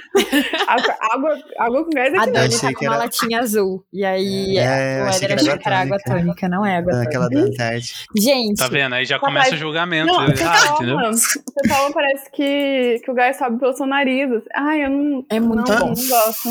[0.68, 2.34] Água, água, água com gás é A que não.
[2.34, 3.84] Dani achei tá com uma era- latinha azul.
[3.94, 6.48] E aí É, o Éder achou que era água tônica.
[6.50, 7.58] Não é água Aquela tônica.
[7.58, 8.00] da Antártica.
[8.18, 8.94] Gente, Tá vendo?
[8.96, 10.08] Aí já Rapaz, começa o julgamento.
[10.12, 10.96] Não, você Ah, entendeu?
[10.98, 14.30] toma, você toma, parece que, que o gás sobe pelo seu nariz.
[14.56, 15.88] Ai, eu não, É muito não, bom.
[15.90, 16.50] não gosto.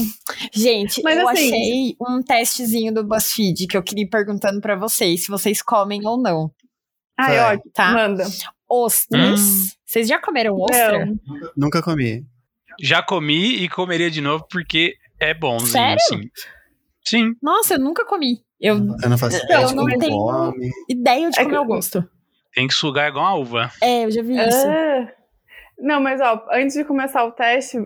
[0.53, 4.77] gente, Mas eu assim- achei um testezinho do BuzzFeed que eu queria ir perguntando pra
[4.77, 6.51] vocês se vocês comem ou não.
[7.19, 7.55] Ai, Vai.
[7.57, 7.73] ótimo.
[7.75, 7.93] Tá.
[7.93, 8.25] Manda.
[8.75, 9.41] Ostras.
[9.41, 9.67] Hum.
[9.85, 11.05] Vocês já comeram ostra?
[11.07, 11.19] Não.
[11.57, 12.25] Nunca comi.
[12.81, 15.97] Já comi e comeria de novo porque é bonzinho, Sério?
[15.97, 16.31] assim.
[17.07, 17.35] Sim.
[17.43, 18.39] Nossa, eu nunca comi.
[18.61, 20.71] Eu Eu não faço Eu ideia de não como tenho- come.
[20.89, 22.09] ideia de É como que- eu gosto.
[22.55, 23.71] Tem que sugar igual uma uva.
[23.83, 24.67] É, eu já vi isso.
[24.67, 25.13] Ah.
[25.79, 27.77] Não, mas ó, antes de começar o teste,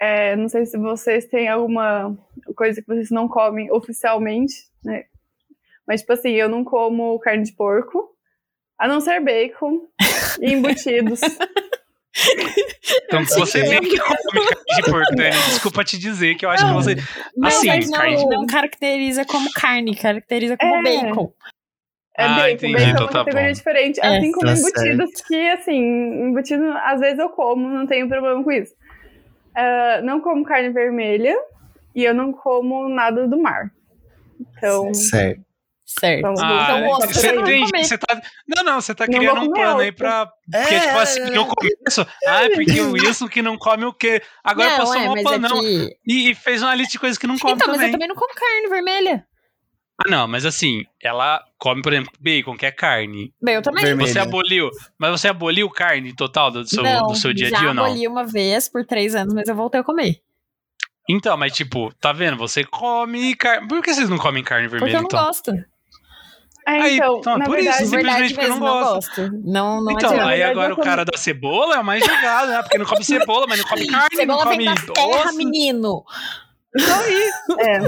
[0.00, 2.16] é, não sei se vocês têm alguma,
[2.56, 4.54] coisa que vocês não comem oficialmente,
[4.84, 5.04] né?
[5.86, 8.13] Mas, tipo assim, eu não como carne de porco,
[8.84, 9.86] a não ser bacon
[10.40, 11.20] e embutidos.
[13.06, 15.30] Então você vê que come carne de porco, Dani.
[15.30, 16.94] Desculpa te dizer que eu acho que você.
[17.36, 20.82] Mas, Assim, mas não, carne- não caracteriza como carne, caracteriza como É.
[21.02, 21.32] bacon.
[22.16, 23.52] É Ah, bacon, entendi, bacon é então uma tá categoria bom.
[23.54, 24.00] diferente.
[24.00, 24.06] É.
[24.18, 25.80] Assim como Tá embutidos, que assim,
[26.28, 28.72] embutido às vezes eu como, não tenho problema com isso.
[29.56, 31.34] Ah, não como carne vermelha
[31.96, 33.72] e eu não como nada do mar.
[34.56, 35.40] Então, Certo.
[35.86, 36.20] Certo.
[36.20, 37.84] Então, Ah, então osso você comer.
[37.84, 38.22] Você tá...
[38.48, 40.26] Não, não, você tá Não criando um plano aí pra.
[40.50, 42.06] Porque, tipo assim, no começo.
[42.26, 44.22] Ah, é porque o Wilson que não come o quê?
[44.42, 45.58] Agora não, passou é, um mas plano, não.
[45.58, 45.96] é que...
[46.06, 47.88] E, e fez uma lista de coisas que não come Então, mas também.
[47.88, 49.26] eu também não como carne vermelha.
[49.98, 53.32] Ah, não, mas assim, ela come, por exemplo, bacon, que é carne.
[53.40, 53.84] Bem, eu também.
[53.84, 54.12] Vermelha.
[54.12, 54.70] Você aboliu.
[54.98, 57.84] Mas você aboliu carne total do seu, não, do seu dia a dia ou não?
[57.84, 60.16] aboli uma vez por três anos, mas eu voltei a comer.
[61.08, 62.38] Então, mas tipo, tá vendo?
[62.38, 63.68] Você come carne.
[63.68, 65.26] Por que vocês não comem carne Porque vermelha, eu não então?
[65.26, 65.52] gosto.
[66.66, 68.66] É, Aí, então, então, na por isso, verdade, De verdade simplesmente porque eu não não
[68.94, 69.20] gosto.
[69.22, 69.40] gosto.
[69.44, 70.28] Não, não Então, adianta.
[70.30, 72.62] aí agora o cara da cebola é o mais jogado, né?
[72.62, 76.04] Porque não come cebola, mas não come carne, Cebola não vem come da terra, menino.
[77.58, 77.78] é,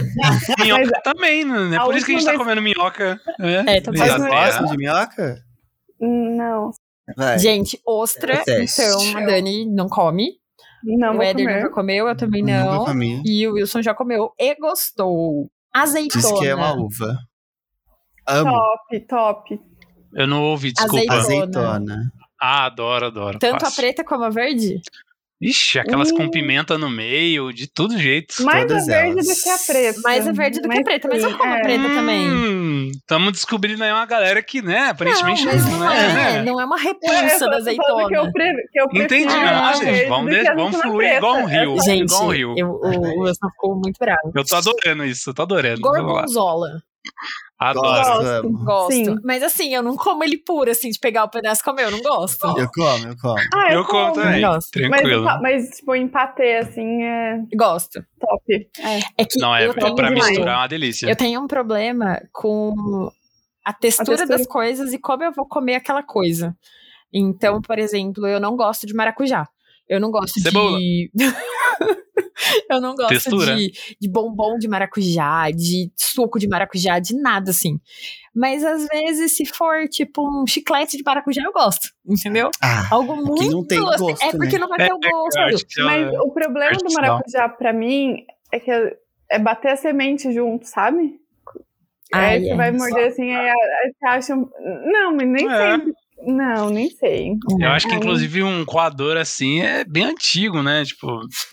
[0.62, 1.76] Minhoca também, né?
[1.76, 3.20] a Por isso que a gente tá última comendo minhoca.
[3.40, 5.38] É, tô E Vocês gostam de minhoca?
[6.00, 6.70] não,
[7.16, 7.38] Vai.
[7.38, 10.32] Gente, ostra, É então a Dani não come.
[10.84, 12.84] não o Éder nunca comeu, eu também não.
[13.24, 15.48] E o Wilson já comeu e gostou.
[15.72, 16.22] Azeitona.
[16.22, 17.16] Diz que é uma uva.
[18.26, 18.50] Amo.
[18.52, 19.60] Top, top.
[20.14, 21.14] Eu não ouvi, desculpa.
[21.14, 21.68] Azeitona.
[21.76, 22.12] Azeitona.
[22.40, 23.38] Ah, adoro, adoro.
[23.38, 23.68] Tanto Fácil.
[23.68, 24.80] a preta como a verde?
[25.38, 26.16] Ixi, aquelas Hum.
[26.16, 28.42] com pimenta no meio, de todo jeito.
[28.42, 29.26] Mais a verde elas.
[29.26, 30.00] do que a preta.
[30.02, 31.62] Mais a verde do que a preta, mas eu como a é.
[31.62, 32.30] preta também.
[32.30, 36.12] Hum, Estamos descobrindo aí uma galera que, né, aparentemente não, mas não não é, é,
[36.14, 36.42] né?
[36.42, 38.32] não é uma É, repulsa tô da falando Que eu, azeitona.
[38.32, 40.08] pre- que eu Entendi, não, a gente.
[40.08, 41.16] Vamos, de- a vamos azeitona fluir preta.
[41.18, 41.72] igual um rio.
[41.74, 42.54] É só- Gente, igual um rio.
[42.56, 44.32] eu, o Wilson ficou muito bravo.
[44.34, 45.80] Eu tô adorando isso, eu tô adorando.
[45.82, 46.82] Gorgonzola.
[47.58, 48.42] Adoro.
[48.42, 48.64] Gosto.
[48.64, 48.92] Gosto.
[48.92, 49.16] Sim.
[49.24, 51.90] Mas assim, eu não como ele puro, assim, de pegar o pedaço e comer, eu
[51.90, 52.46] não gosto.
[52.58, 53.38] Eu como, eu como.
[53.54, 54.78] Ah, Eu como também, Gosto.
[54.78, 55.24] Mas, tranquilo.
[55.40, 58.04] mas, tipo, em patê, assim, é Gosto.
[58.20, 58.68] top.
[58.78, 58.98] É.
[59.18, 60.28] É que Não, é, eu é pra demais.
[60.28, 61.08] misturar é uma delícia.
[61.08, 63.10] Eu tenho um problema com
[63.64, 64.38] a textura, textura.
[64.38, 66.54] das coisas e como eu vou comer aquela coisa.
[67.12, 69.48] Então, por exemplo, eu não gosto de maracujá.
[69.88, 70.76] Eu não gosto Cebola.
[70.78, 71.10] de.
[72.70, 73.56] eu não gosto Textura.
[73.56, 77.78] de, de bombom de maracujá, de suco de maracujá, de nada assim.
[78.34, 82.50] Mas às vezes, se for tipo um chiclete de maracujá, eu gosto, entendeu?
[82.62, 83.50] Ah, Algo muito.
[83.50, 84.58] não tem assim, gosto, é porque né?
[84.58, 85.38] não vai ter o gosto.
[85.38, 88.96] eu acho que Mas ela- o problema do maracujá, pra mim, é que é
[89.28, 91.18] é bater a semente junto, sabe?
[92.14, 92.56] Ai, aí você é.
[92.56, 94.36] vai morder assim, aí, aí você acha.
[94.36, 95.72] Não, mas nem É.
[95.72, 95.92] sempre.
[96.22, 97.32] Não, nem sei.
[97.60, 100.84] Eu acho que, inclusive, um coador assim é bem antigo, né?
[100.84, 101.20] Tipo,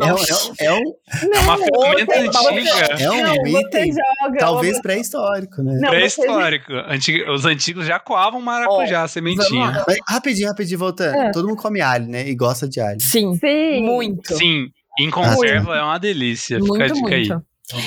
[0.00, 3.02] é, um- é, um- é um, é uma ferramenta você- antiga.
[3.02, 4.38] é um item, joga.
[4.38, 5.78] talvez pré-histórico, né?
[5.80, 6.72] Não, Pré-histórico.
[6.88, 9.66] Antigo- Os antigos já coavam maracujá, sementinha.
[9.70, 11.14] vamos Mas, rapidinho, rapidinho, voltando.
[11.16, 11.30] É.
[11.30, 12.28] Todo mundo come alho, né?
[12.28, 13.00] E gosta de alho.
[13.00, 13.82] Sim, Sim.
[13.84, 14.34] muito.
[14.36, 14.66] Sim,
[14.98, 16.58] em conserva é uma delícia.
[16.60, 17.28] Fica a Muito, dica aí.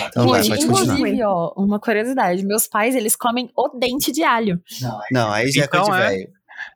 [0.07, 2.45] Então vai, Gente, pode inclusive, ó, uma curiosidade.
[2.45, 4.61] Meus pais, eles comem o dente de alho.
[5.11, 6.09] Não, aí já é Então coisa de é.
[6.17, 6.29] velho.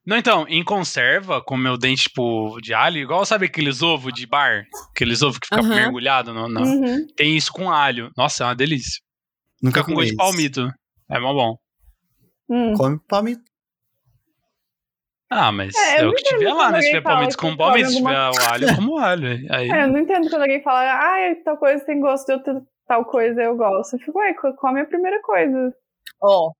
[0.05, 4.25] Não, então, em conserva, com meu dente, tipo, de alho, igual sabe aqueles ovos de
[4.25, 4.63] bar?
[4.89, 5.75] Aqueles ovos que ficam Aham.
[5.75, 7.05] mergulhado no, no- Uhum.
[7.15, 8.09] Tem isso com alho.
[8.17, 8.99] Nossa, é uma delícia.
[9.61, 10.71] Nunca Fica com gosto de palmito.
[11.11, 11.55] É mó bom.
[12.49, 12.73] Hum.
[12.73, 13.43] Come palmito.
[15.29, 16.81] Ah, mas É, é, eu o não que tiver lá, né?
[16.81, 19.27] Se tiver palmito com palmito, se alguma- tiver o alho, como alho.
[19.51, 22.61] Aí, É, eu não entendo quando alguém fala, ah, tal coisa tem gosto de outra
[22.87, 23.95] tal coisa, eu gosto.
[23.95, 25.73] Eu fico, ué, co- come a primeira coisa.
[26.21, 26.51] Ó,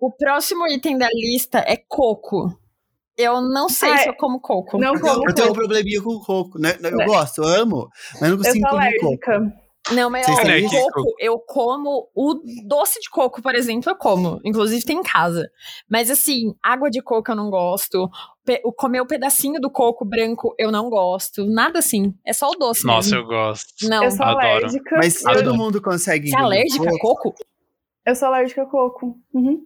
[0.00, 2.48] o próximo item da lista é coco.
[3.16, 4.08] Eu não sei Ah, se é.
[4.10, 4.78] eu como coco.
[4.78, 5.60] Não Eu, como eu tenho um coco.
[5.60, 6.58] probleminha com coco.
[6.58, 6.70] Né?
[6.80, 7.04] Eu É.
[7.04, 7.88] gosto, eu amo,
[8.20, 9.52] mas não Eu consigo sou comer coco.
[9.92, 10.32] Não, mas ó,
[10.68, 12.34] coco, eu como o
[12.66, 14.38] doce de coco, por exemplo, eu como.
[14.44, 15.48] Inclusive tem em casa.
[15.88, 18.10] Mas assim, água de coco eu não gosto.
[18.44, 21.46] Pe- o comer o pedacinho do coco branco eu não gosto.
[21.46, 22.14] Nada assim.
[22.26, 23.24] É só o doce Nossa, mesmo.
[23.24, 23.88] eu gosto.
[23.88, 24.04] Não.
[24.04, 24.46] Eu sou Adoro.
[24.46, 24.96] alérgica.
[24.96, 27.34] Mas eu, todo mundo consegue Você é alérgica a coco?
[28.04, 29.18] eu sou alérgica a coco.
[29.32, 29.64] Uhum.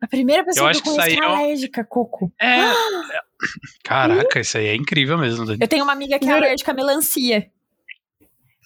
[0.00, 2.32] A primeira pessoa que eu que isso conheço que é é alérgica a coco.
[2.40, 2.56] É.
[3.84, 5.58] Caraca, isso aí é incrível mesmo, Dani.
[5.60, 7.48] Eu tenho uma amiga que é alérgica a melancia.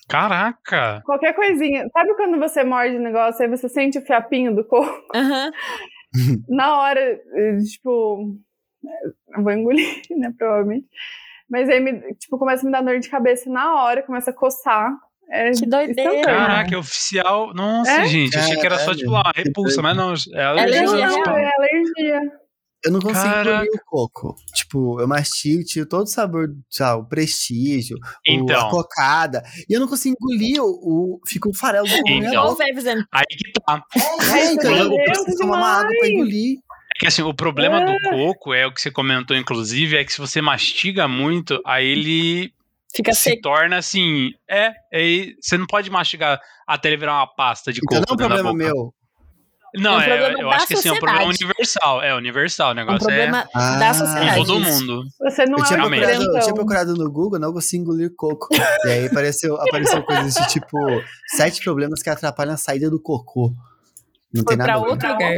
[0.08, 1.02] Caraca.
[1.04, 1.88] Qualquer coisinha.
[1.92, 5.02] Sabe quando você morde o negócio e você sente o fiapinho do coco?
[5.14, 5.50] Aham.
[6.48, 8.36] Na hora, eh, tipo.
[9.36, 10.32] Eu vou engolir, né?
[10.38, 10.86] Provavelmente.
[11.50, 14.34] Mas aí, me, tipo, começa a me dar dor de cabeça na hora, começa a
[14.34, 14.92] coçar.
[15.28, 15.90] É Que doideira.
[16.14, 16.24] instantâneo.
[16.24, 17.52] Caraca, é oficial.
[17.52, 18.06] Nossa, É?
[18.06, 20.14] gente, achei que era só tipo uma repulsa, mas não.
[20.34, 21.22] É Alergia Não, alergia.
[21.24, 21.38] não, real.
[21.38, 22.32] é alergia.
[22.86, 23.50] Eu não consigo Caraca.
[23.64, 24.36] engolir o coco.
[24.54, 28.68] Tipo, eu mastigo, tiro todo o sabor, sabe, o prestígio, o, Então.
[28.68, 29.42] a cocada.
[29.68, 30.68] E eu não consigo engolir o.
[30.68, 32.52] o fica o farelo do Então.
[32.52, 33.04] O Vevzen.
[33.12, 33.82] Aí que tá.
[34.36, 36.58] É, então eu preciso tomar uma água pra engolir.
[36.94, 38.10] É que assim, o problema do Ah.
[38.10, 42.52] coco é o que você comentou, inclusive, é que se você mastiga muito, aí ele
[42.94, 43.42] Fica se seco.
[43.42, 44.30] torna assim.
[44.48, 48.14] É, aí você não pode mastigar até ele virar uma pasta de Então coco.
[48.16, 48.64] não é um problema boca.
[48.64, 48.94] meu.
[49.76, 52.02] Não, É um é, eu da acho que assim, é um problema universal.
[52.02, 53.76] É universal, o É um negócio problema Ah.
[53.78, 54.38] da é sociedade.
[54.38, 55.04] com todo mundo.
[55.20, 56.02] Você não Eu é tinha, Realmente.
[56.06, 58.48] procurado, eu tinha procurado no Google, não consigo engolir coco.
[58.84, 60.76] e aí apareceu, apareceu coisas de tipo,
[61.36, 63.52] sete problemas que atrapalham a saída do cocô.
[64.32, 65.32] Não Foi tem nada pra outro lugar.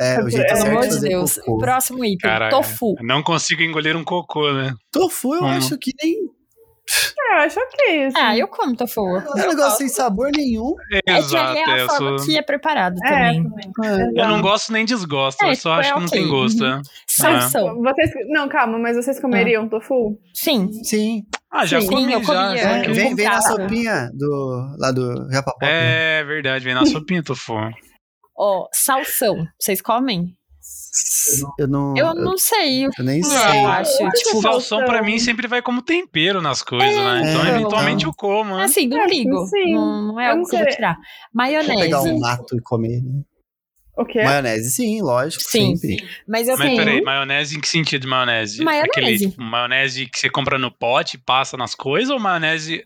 [0.00, 1.38] É, o jeito Pelo amor de Deus.
[1.38, 1.58] cocô.
[1.58, 2.18] Próximo item.
[2.18, 2.96] Cara, Tofu.
[3.00, 4.74] não consigo engolir um cocô, né?
[4.90, 5.46] Tofu, eu Hum.
[5.46, 6.16] acho que nem.
[7.18, 8.06] É, eu acho ok.
[8.06, 8.16] Assim.
[8.18, 9.00] Ah, eu como tofu.
[9.16, 10.74] É um negócio sem sabor nenhum.
[10.92, 13.50] É que Exato, ali é é, a eu forma sou- que é preparado É, também.
[14.14, 16.62] Eu não gosto nem desgosto, É, eu só tipo, acho é que não tem gosto.
[16.62, 16.78] Uhum.
[16.78, 16.82] é.
[17.08, 17.82] Salsão.
[17.82, 20.18] Vocês, não, calma, mas vocês comeriam tofu?
[20.34, 20.70] Sim.
[20.84, 21.22] Sim.
[21.50, 22.54] Ah, já Sim, comi, eu já.
[22.56, 25.64] já É, que- vem, vem na sopinha do, lá do Japapop.
[25.64, 27.54] É verdade, vem na sopinha, tofu.
[28.36, 29.46] Ó, salsão.
[29.58, 30.34] Vocês comem?
[31.58, 31.96] Eu não.
[31.96, 32.84] Eu não sei.
[32.86, 33.60] eu nem Ah, sei.
[33.64, 34.02] eu acho.
[34.02, 37.22] Eu acho Tipo, Salsão pra mim sempre vai como tempero nas coisas, né?
[37.30, 38.10] Então, É, eventualmente então.
[38.10, 38.64] eu como, né?
[38.64, 39.46] assim, não É, ligo.
[39.46, 39.74] sim.
[39.74, 40.94] Não, não é algo não que eu vou tirar.
[40.94, 41.02] Vou
[41.34, 41.80] Maionese.
[41.80, 43.02] pegar um nato e comer.
[43.02, 43.22] Né?
[43.96, 44.22] O quê?
[44.22, 45.42] Maionese, sim, lógico.
[45.42, 45.76] Sim.
[45.76, 46.04] Sempre.
[46.28, 46.78] Mas eu Mas tenho.
[46.78, 48.62] peraí, maionese em que sentido maionese?
[48.62, 48.90] Maionese.
[48.90, 52.84] Aquele tipo, maionese que você compra no pote e passa nas coisas ou maionese,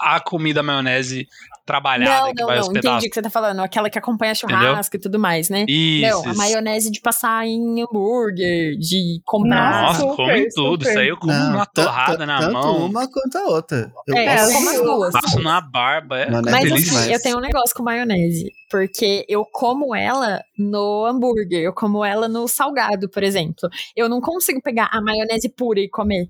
[0.00, 1.28] a comida maionese
[1.70, 2.64] trabalhada Não, que não, vai não.
[2.66, 3.60] aos Entendi o que você tá falando.
[3.60, 4.58] Aquela que acompanha Entendeu?
[4.60, 5.64] churrasco e tudo mais, né?
[5.68, 6.10] Isso.
[6.10, 6.36] Não, a isso.
[6.38, 9.82] maionese de passar em hambúrguer, de comprar.
[9.82, 10.84] Nossa, Super, come tudo.
[10.84, 10.90] super.
[10.90, 12.86] Isso aí eu como Não, uma torrada na tanto mão.
[12.86, 13.92] uma quanto a outra.
[14.06, 15.12] Eu É, É, eu como as eu- duas.
[15.12, 16.18] Passo na barba.
[16.18, 17.10] É Mas delícia assim, demais.
[17.12, 18.50] eu tenho um negócio com maionese.
[18.70, 23.68] Porque eu como ela no hambúrguer, eu como ela no salgado, por exemplo.
[23.96, 26.28] Eu não consigo pegar a maionese pura e comer.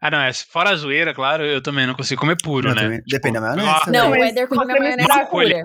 [0.00, 2.82] Ah, não, é, fora a zoeira, claro, eu também não consigo comer puro, Eu né?
[2.82, 3.02] também.
[3.06, 4.00] Depende da maionese ah, também.
[4.00, 5.62] Não, o Éder come a maionese pura.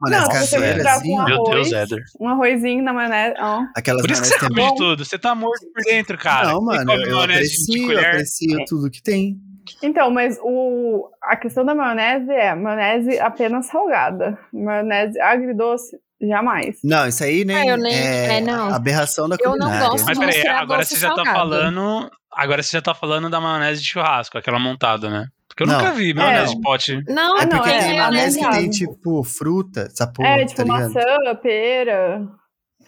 [0.00, 1.24] Maionese você caseira, misturar assim, ó.
[1.24, 2.04] Meu Deus, Éder.
[2.20, 3.34] um arrozinho na maionese.
[3.40, 3.64] ó.
[3.74, 5.04] Aquelas Por isso que você é come de tudo.
[5.04, 6.52] Você tá morto por dentro, cara.
[6.52, 8.06] Não, mano, eu, eu maionese de aprecio, eu colher.
[8.06, 9.36] aprecio tudo que tem.
[9.82, 14.38] Então, mas o, a questão da maionese é maionese apenas salgada.
[14.52, 16.78] Maionese agridoce, jamais.
[16.82, 18.74] Não, isso aí nem Ah, eu nem- é, é, não.
[18.74, 19.88] aberração da Eu não culinária.
[19.88, 21.38] gosto Mas de peraí, agora você já tá salgado.
[21.38, 22.10] falando.
[22.32, 25.26] Agora você já tá falando da maionese de churrasco, aquela montada, né?
[25.48, 25.78] Porque eu Não.
[25.78, 26.54] nunca vi maionese É.
[26.56, 27.02] de pote.
[27.08, 30.44] Não, É não, porque é- tem é maionese que tem, tipo, fruta, essa porra, é,
[30.44, 30.94] tipo tá ligado?
[30.94, 32.22] maçã, pera.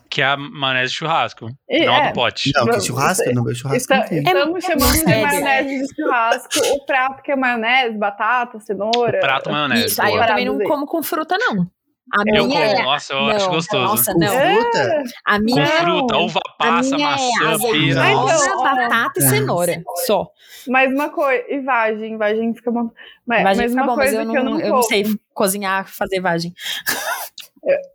[0.08, 1.48] Que é a maionese de churrasco.
[1.68, 2.50] E, não a é, do pote.
[2.54, 4.18] Não, que Não, churrasco, churrasco Está- não tem.
[4.18, 6.48] estamos chamando de maionese de churrasco.
[6.74, 9.20] O prato que é maionese, batata, cenoura.
[9.20, 9.86] Prato maionese.
[9.86, 11.66] Isso, aí eu também não como com fruta, não.
[12.12, 12.82] A Eu minha como, é.
[12.82, 13.82] nossa, eu não, acho gostoso.
[13.84, 14.28] Nossa, Com não.
[14.28, 15.02] fruta?
[15.24, 16.24] A Com minha, fruta, Não.
[16.24, 17.76] uva a passa, minha é maçã, pera.
[18.10, 18.62] Então, ó.
[18.62, 19.28] batata e É.
[19.28, 19.82] cenoura.
[20.06, 20.30] Só.
[20.68, 21.44] Mas uma coisa.
[21.48, 22.90] E vagem, vagem fica bom.
[23.26, 24.82] Mas, Vagem mas fica uma bom, mas coisa eu que eu não, não, eu não
[24.82, 26.52] sei cozinhar, fazer vagem.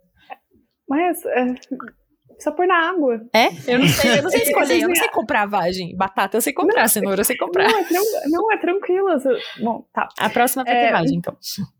[0.87, 1.55] Mas é,
[2.39, 3.19] só pôr na água.
[3.33, 3.47] É?
[3.67, 5.95] Eu não sei, eu não sei escolher, eu não sei comprar vagem.
[5.97, 7.67] Batata eu sei comprar, cenoura eu sei comprar.
[7.67, 9.07] Não, é, tran- não, é tranquilo.
[9.61, 10.07] Bom, tá.
[10.19, 10.91] A próxima vai ter É.
[10.91, 11.35] vagem, então.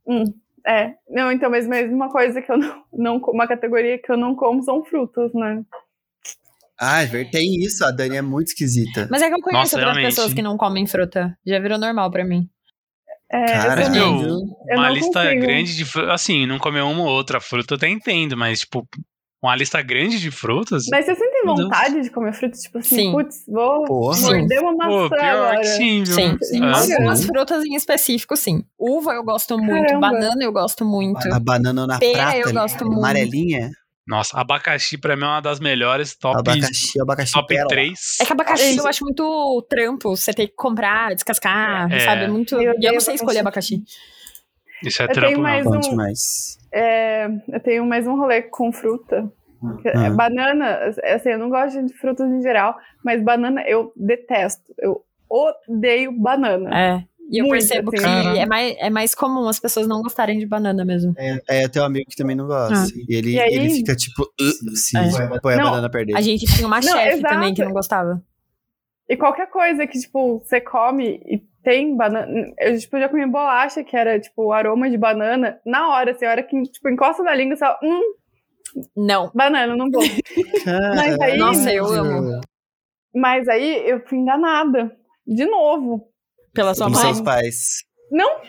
[0.08, 0.24] Hum,
[0.66, 0.94] é.
[1.10, 3.18] Não, então, mas, mas uma coisa que eu não, não.
[3.18, 5.64] Uma categoria que eu não como são frutas, né?
[6.80, 9.08] Ah, é tem isso, a Dani é muito esquisita.
[9.10, 10.16] Mas é que eu conheço Nossa, outras realmente.
[10.16, 11.38] pessoas que não comem fruta.
[11.46, 12.50] Já virou normal pra mim.
[13.32, 15.42] É, Cara, meu, Eu uma não lista consigo.
[15.42, 16.12] grande de frutas.
[16.12, 18.88] Assim, não comer uma ou outra fruta eu até entendo, mas, tipo,
[19.42, 20.86] uma lista grande de frutas.
[20.90, 22.60] Mas você sente vontade de comer frutas?
[22.62, 23.12] Tipo assim, Sim.
[23.12, 24.20] putz, vou Porra.
[24.22, 25.60] morder uma maçã Pô, pior agora.
[25.60, 26.16] que sim, viu?
[26.16, 26.60] Sim, sim.
[26.64, 27.28] Ah, Sim.
[27.28, 28.64] Frutas em específico, sim.
[28.80, 30.10] Uva eu gosto muito, Caramba.
[30.12, 31.32] banana eu gosto muito.
[31.32, 32.98] A banana na Pera prata, eu ali, gosto muito.
[33.00, 33.70] amarelinha,
[34.08, 37.68] Nossa, abacaxi pra mim é uma das melhores, top, abacaxi, abacaxi top pérola.
[37.70, 38.18] 3.
[38.22, 40.16] É que abacaxi eu acho muito trampo.
[40.16, 42.00] Você tem que comprar, descascar, É.
[42.00, 42.28] sabe?
[42.28, 42.56] Muito.
[42.56, 43.84] Eu E eu não sei escolher abacaxi.
[44.84, 45.74] Isso é Eu trampo, tenho mais não.
[45.78, 46.58] Um- demais.
[46.76, 49.32] É, eu tenho mais um rolê com fruta.
[49.82, 50.10] Que é Ah.
[50.12, 50.80] Banana,
[51.14, 54.62] assim, eu não gosto de frutas em geral, mas banana eu detesto.
[54.78, 56.70] Eu odeio banana.
[56.78, 57.04] É.
[57.32, 58.04] E eu Muito, percebo assim.
[58.34, 61.16] que é mais, é mais comum as pessoas não gostarem de banana mesmo.
[61.18, 62.76] É, é teu amigo que também não gosta.
[62.76, 62.86] Ah.
[63.10, 65.40] E ele, E aí- ele fica tipo, uh, se É.
[65.42, 66.16] põe a Não, banana perder.
[66.16, 67.34] A gente tinha uma Não, chefe exato.
[67.34, 68.22] também que não gostava.
[69.08, 72.28] E qualquer coisa que, tipo, você come e tem banana.
[72.60, 75.60] Eu, tipo, já comi bolacha que era, tipo, aroma de banana.
[75.66, 78.02] Na hora, assim, a hora que, tipo, encosta na língua, você fala, hum,
[78.96, 79.32] Não.
[79.34, 80.02] banana, não vou.
[80.96, 82.42] Mas aí- Nossa, eu amo.
[83.14, 84.92] Mas aí eu fui enganada.
[85.26, 86.08] De novo.
[86.54, 87.00] Pela sua mãe.
[87.02, 87.84] seus pais.
[88.12, 88.40] Não,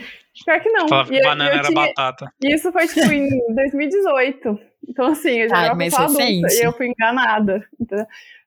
[0.45, 0.87] pior que não.
[0.88, 2.31] Falava que eu- banana eu era tinha- batata.
[2.42, 4.59] Isso foi, tipo, em 2018.
[4.88, 6.55] Então, assim, eu já Ai, mas adulta recente.
[6.55, 7.66] e eu fui enganada.
[7.81, 8.07] entendeu?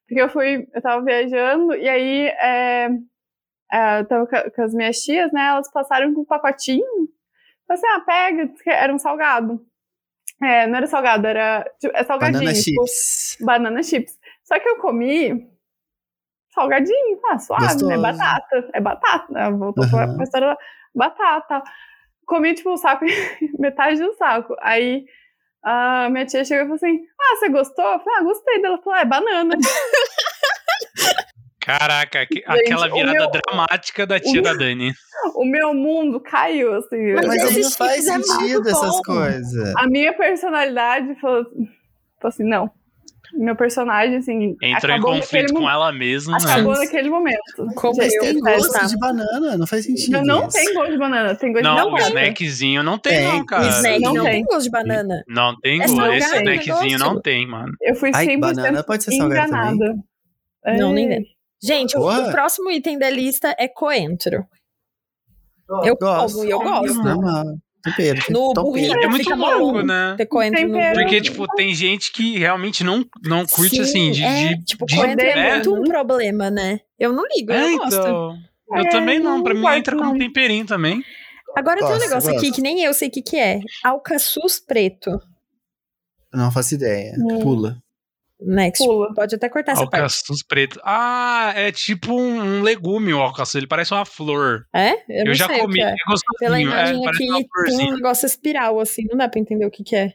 [0.09, 2.89] Porque eu fui, eu tava viajando e aí é,
[3.71, 5.45] é, eu tava com, as minhas tias, né?
[5.45, 6.83] Elas passaram com um pacotinho.
[7.67, 9.63] Falei assim, ah, pega, era um salgado.
[10.41, 12.39] É, não era salgado, era tipo, é salgadinho.
[12.43, 13.37] Banana tipo, chips.
[13.45, 14.19] banana chips.
[14.43, 15.47] Só que eu comi
[16.55, 17.73] salgadinho, ah, suave, né?
[17.73, 18.01] Gostoso.
[18.01, 18.69] Batata.
[18.73, 19.33] É batata.
[19.33, 19.51] né?
[19.51, 20.15] Voltou pra, Aham.
[20.15, 20.57] pra história
[20.95, 21.63] batata.
[22.25, 23.05] Comi, tipo, o saco,
[23.59, 24.55] metade do saco.
[24.59, 25.05] Aí
[25.63, 27.85] a minha tia chegou e falou assim: Ah, você gostou?
[27.85, 28.73] Eu falei, ah, gostei dela.
[28.75, 29.55] Ela falou, ah, é banana.
[31.61, 34.91] Caraca, que- aquela virada meu- dramática da tia da Dani.
[35.35, 37.13] o meu mundo caiu, assim.
[37.13, 39.75] Mas Mas não faz sentido essas coisas.
[39.75, 41.67] a minha personalidade falou, falou
[42.23, 42.71] assim: não.
[43.33, 44.55] Meu personagem, assim.
[44.61, 46.51] Entrou em conflito com ela mesma, né?
[46.51, 47.39] Acabou naquele momento.
[47.75, 50.11] Como Mas eu tem eu gosto de banana, não faz sentido.
[50.11, 52.07] Não, não tem gosto de banana, tem gosto Não, de o banana.
[52.07, 53.67] snackzinho não tem, Tem, não, O cara.
[53.67, 54.31] snack Não não, tem.
[54.33, 55.23] tem gosto de banana.
[55.27, 55.95] Não tem É gosto.
[55.95, 57.73] salgado Esse o snackzinho não tem, mano.
[57.81, 59.95] Eu fui Ai, 100% banana pode ser salgada enganada.
[60.77, 60.93] Não, É.
[60.93, 61.25] nem vem.
[61.61, 64.45] Gente, o, o próximo item da lista é coentro.
[65.83, 66.33] Eu Gosto.
[66.35, 66.95] como e eu gosto.
[67.03, 67.45] Normal.
[67.83, 68.19] Tempero.
[68.29, 68.63] No Tempero.
[68.63, 70.15] burrito É muito louco, né?
[70.17, 70.77] ter coentro no.
[70.93, 74.23] Porque, tipo, tem gente que realmente não, não curte, Sim, assim, de...
[74.23, 75.53] é, de- tipo, de- coentro é, né?
[75.53, 76.81] muito um problema, né?
[76.99, 77.95] Eu não ligo, É, eu gosto.
[77.99, 78.37] então...
[78.71, 80.17] Eu É, também não, pra não mim gosto, entra como não.
[80.19, 81.03] temperinho também.
[81.57, 82.55] Agora tem um Gosto, negócio aqui gosto.
[82.55, 83.59] que nem eu sei o que, que é.
[83.83, 85.19] Alcaçuz preto.
[86.31, 87.13] Não faço ideia.
[87.17, 87.39] Hum.
[87.39, 87.81] Pula.
[88.41, 88.83] Next.
[88.83, 89.13] Pula.
[89.13, 89.95] Pode até cortar essa parte.
[89.95, 90.79] Alcaçuz preto.
[90.83, 94.65] Ah, é tipo um, um legume o alcaçuz, ele parece uma flor.
[94.73, 94.93] É?
[94.93, 95.95] Eu, Eu, não já comi, é é.
[96.39, 99.03] Pela é, imagem parece aqui, tem um negócio espiral, assim.
[99.09, 100.13] Não dá pra entender o que, que é.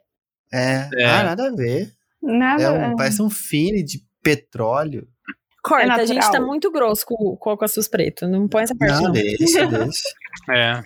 [0.53, 0.89] É.
[0.97, 1.05] É.
[1.05, 1.93] Ah, nada a ver.
[2.23, 2.63] Nada.
[2.63, 5.07] É um, parece um fine de petróleo.
[5.63, 8.27] Corta, a gente tá muito grosso com, com o alcaçuz preto.
[8.27, 9.13] Não põe essa parte, Não, não.
[9.13, 10.09] deixa, deixa.
[10.51, 10.83] É.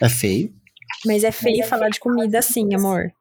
[0.00, 0.54] É feio?
[1.04, 3.12] Mas é feio falar de comida assim, amor.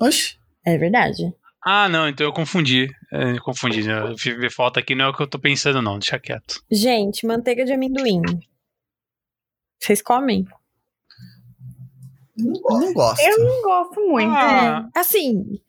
[0.00, 0.36] Oxe.
[0.64, 1.32] É verdade.
[1.64, 2.88] Ah, não, então eu confundi.
[3.12, 3.82] É, eu confundi.
[3.86, 4.14] né?
[4.16, 5.98] Ver foto aqui, não é o que eu tô pensando, não.
[5.98, 6.62] Deixa quieto.
[6.70, 8.22] Gente, manteiga de amendoim.
[9.80, 10.46] Vocês comem?
[12.36, 13.20] Eu não gosto.
[13.20, 14.30] Eu não gosto muito.
[14.30, 15.60] Ah, É, assim,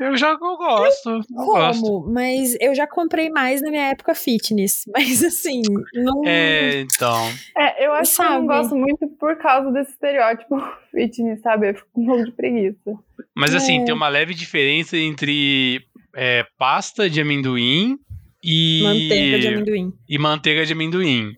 [0.00, 1.10] eu já eu gosto.
[1.10, 1.82] Eu gosto.
[1.82, 4.84] como, mas eu já comprei mais na minha época fitness.
[4.94, 5.62] Mas assim,
[5.94, 6.22] não.
[6.26, 7.16] É, então.
[7.56, 8.46] É, eu acho que eu não Sabe?
[8.46, 10.56] gosto muito por causa desse estereótipo
[10.90, 11.70] fitness, sabe?
[11.70, 12.92] Eu fico com um pouco de preguiça.
[13.36, 13.84] Mas assim, É.
[13.84, 15.80] tem uma leve diferença entre
[16.14, 17.96] é, pasta de amendoim
[18.42, 18.80] e.
[18.82, 19.92] Manteiga de amendoim.
[20.08, 21.32] e manteiga de amendoim.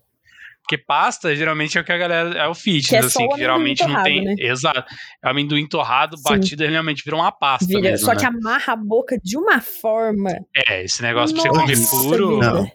[0.68, 2.36] Porque pasta geralmente é o que a galera.
[2.36, 4.24] É o fitness, Que é assim, que geralmente não torrado, tem.
[4.24, 4.34] né?
[4.36, 4.84] Exato.
[5.22, 6.22] É o amendoim torrado, Sim.
[6.24, 8.04] batido, ele realmente vira uma pasta Vira, mesmo.
[8.04, 8.18] só né?
[8.18, 10.30] que amarra a boca de uma forma.
[10.68, 12.38] É, esse negócio pra você comer Nossa puro.
[12.38, 12.70] Não.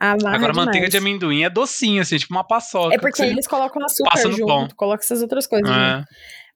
[0.00, 0.56] Amarra Agora, demais.
[0.56, 2.94] manteiga de amendoim é docinho, assim, tipo uma paçoca.
[2.94, 4.68] É porque eles colocam açúcar passa no junto, pão.
[4.76, 5.68] coloca essas outras coisas.
[5.68, 5.80] junto.
[5.80, 6.04] É.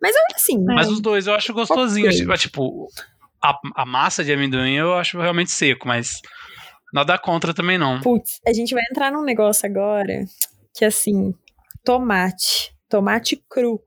[0.02, 2.08] Mas eu assim, Mas os dois eu acho gostosinho.
[2.08, 2.18] Ok.
[2.18, 2.86] Tipo, tipo,
[3.42, 6.20] a, a massa de amendoim eu acho realmente seco, mas
[6.92, 8.00] nada contra também não.
[8.00, 10.24] putz, a gente vai entrar num negócio agora
[10.74, 11.34] que assim,
[11.84, 13.80] tomate, tomate cru.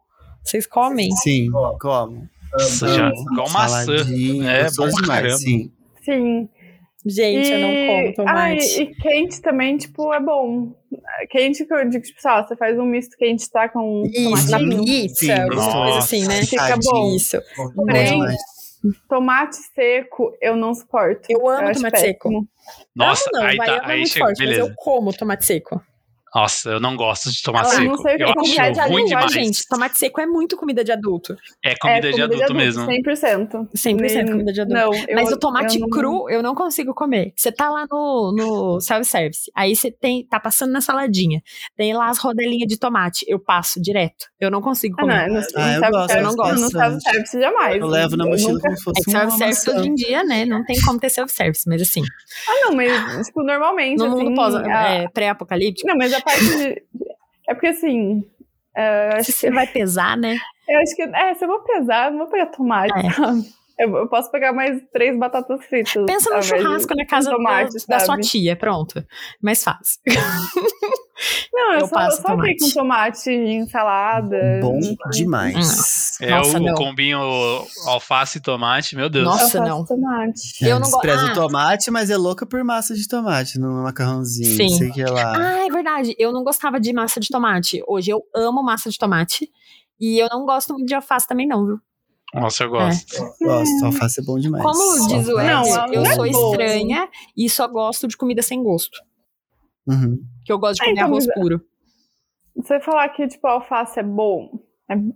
[0.44, 1.12] Vocês comem?
[1.18, 2.28] Sim, como?
[2.52, 3.94] Nossa, já, igual maçã.
[3.94, 5.72] É, bom demais, sim.
[6.04, 6.50] Sim.
[7.06, 8.80] Gente, eu não como Ah, tomate.
[8.80, 10.74] e, e quente também, tipo, é bom.
[11.30, 14.52] Quente que eu digo, tipo, sei lá, você faz um misto quente, tá com Isso,
[14.52, 15.98] na pizza, Sim, alguma coisa nossa.
[16.00, 16.46] assim, né?
[16.46, 17.16] Fica bom.
[17.16, 17.38] Isso.
[17.58, 17.86] Bom.
[19.08, 21.28] Tomate seco, eu não suporto.
[21.30, 22.30] Eu amo acho tomate seco.
[22.30, 22.48] péssimo.
[22.96, 24.62] Nossa, não, não, aí vai tá, é aí chega, forte, beleza.
[24.62, 25.82] mas eu como tomate seco.
[26.34, 27.90] Nossa, eu não gosto de tomate Ah, eu seco.
[27.90, 29.32] não sei o que eu é comida acho de ruim adulto, demais.
[29.34, 31.36] gente, tomate seco é muito comida de adulto.
[31.64, 32.86] É comida, de, adulto mesmo.
[32.86, 33.68] 100%.
[33.76, 34.80] 100% Nem- comida de adulto.
[34.82, 37.34] Não, eu- Mas o tomate eu não- cru eu não consigo comer.
[37.36, 41.42] Você tá lá no, no self-service, aí você tem, tá passando na saladinha,
[41.76, 44.28] tem lá as rodelinhas de tomate, eu passo direto.
[44.40, 45.28] Eu não consigo Ah, comer.
[45.28, 46.62] não, não, Ah, eu gosto, eu não gosto.
[46.62, 47.78] Não sabe service jamais.
[47.82, 50.46] Eu levo na mochila nunca- como se fosse É self-service hoje em dia, né?
[50.46, 52.02] Não tem como ter self-service, mas assim,
[52.48, 54.36] Ah, não, mas, tipo, normalmente, no mundo assim...
[54.36, 54.62] pós, a-
[54.94, 56.84] é, pré-apocalíptico, Não, mas a parte.
[57.48, 58.24] É porque, assim...
[58.76, 60.38] é, acho se que- você vai pesar, né?
[60.70, 63.12] Eu acho que, é, se eu vou pesar, eu não vou pegar tomate, É.
[63.12, 63.42] sabe?
[63.80, 66.06] Eu, posso pegar mais três batatas fritas.
[66.06, 69.04] Pensa no churrasco na casa tomate, da, da sua tia, pronto.
[69.42, 70.00] Mais fácil.
[71.54, 73.24] Não, eu, Eu só, passo eu só fiquei com tomate.
[73.24, 74.60] tomate em salada.
[74.62, 76.20] Bom em- demais.
[76.22, 76.74] É Nossa, o não.
[76.76, 77.20] combinho
[77.88, 79.26] alface e tomate, meu Deus.
[79.26, 79.44] Nossa.
[79.58, 79.86] eu faço não.
[79.86, 80.42] tomate.
[80.66, 81.32] Eu não go- Despreza Ah.
[81.32, 84.56] o tomate, mas é louca por massa de tomate no macarrãozinho.
[84.58, 84.70] Sim.
[84.70, 85.34] Sei que lá.
[85.36, 86.16] Ah, é verdade.
[86.18, 87.84] Eu não gostava de massa de tomate.
[87.88, 89.50] Hoje eu amo massa de tomate.
[90.00, 91.80] E eu não gosto muito de alface também, não, viu?
[92.34, 93.18] Nossa, eu gosto.
[93.42, 94.64] Gosto, alface é bom demais.
[94.64, 98.42] Como diz o Não, Ed, eu não é sou estranha e só gosto de comida
[98.42, 98.98] sem gosto.
[99.88, 100.20] Uhum.
[100.46, 101.62] Que eu gosto de Ah, comer então, arroz mas- puro.
[102.56, 104.50] Você falar que, tipo, alface é bom.
[104.90, 105.14] é- Não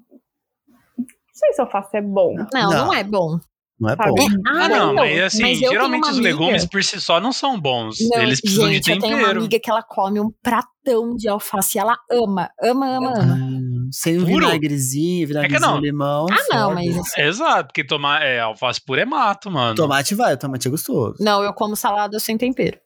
[1.34, 2.34] sei se alface é bom.
[2.36, 2.94] Não, não, Não.
[2.94, 3.38] é bom.
[3.78, 4.10] Não é Sabe?
[4.12, 4.22] bom.
[4.22, 7.34] É, Ah, não, então, mas assim, mas geralmente os amiga- legumes por si só não
[7.34, 7.98] são bons.
[8.10, 9.40] Não, Eles precisam gente, de eu tenho uma tempero.
[9.42, 13.36] amiga que ela come um pratão de alface e ela ama, ama, ama, ama.
[13.36, 14.46] Ah, sem um Puro?
[14.48, 15.78] vinagrezinho, vinagrezinho, não.
[15.82, 16.26] limão.
[16.32, 19.76] Ah, não, mas assim, Exato, porque tomar é, alface pura é mato, mano.
[19.76, 21.18] Tomate vai, o tomate é gostoso.
[21.20, 22.80] não, eu como salada sem tempero.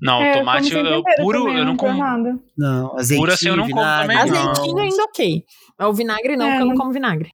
[0.00, 1.98] Não, É, eu tomate como eu, tempero puro, também, eu não como.
[1.98, 2.38] nada.
[2.56, 4.50] Não, azeitinho, Puro assim eu não como vinagre, também, não.
[4.50, 5.44] Azeitinho ainda ok.
[5.78, 7.30] Mas o vinagre não, É, porque eu não não- como vinagre.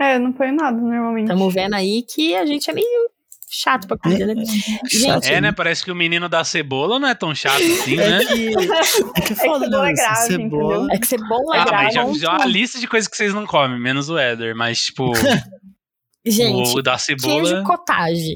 [0.00, 1.24] É, eu não põe nada normalmente.
[1.30, 3.10] Estamos vendo aí que a gente é meio
[3.54, 4.42] chato pra comida, né?
[4.46, 4.90] Chato.
[4.90, 5.52] Gente, É, né?
[5.52, 8.22] Parece que o menino da cebola não é tão chato assim, né?
[8.22, 9.90] É que, é que é cebola né?
[9.90, 10.74] é grave, cebola.
[10.76, 10.86] entendeu?
[10.90, 11.84] é que cebola é Ah, grave.
[11.84, 14.56] mas já fiz uma lista de coisas que vocês não comem, menos o Éder.
[14.56, 15.12] Mas, tipo,
[16.24, 17.64] Gente, o da queijo cebola.
[17.64, 18.34] cottage.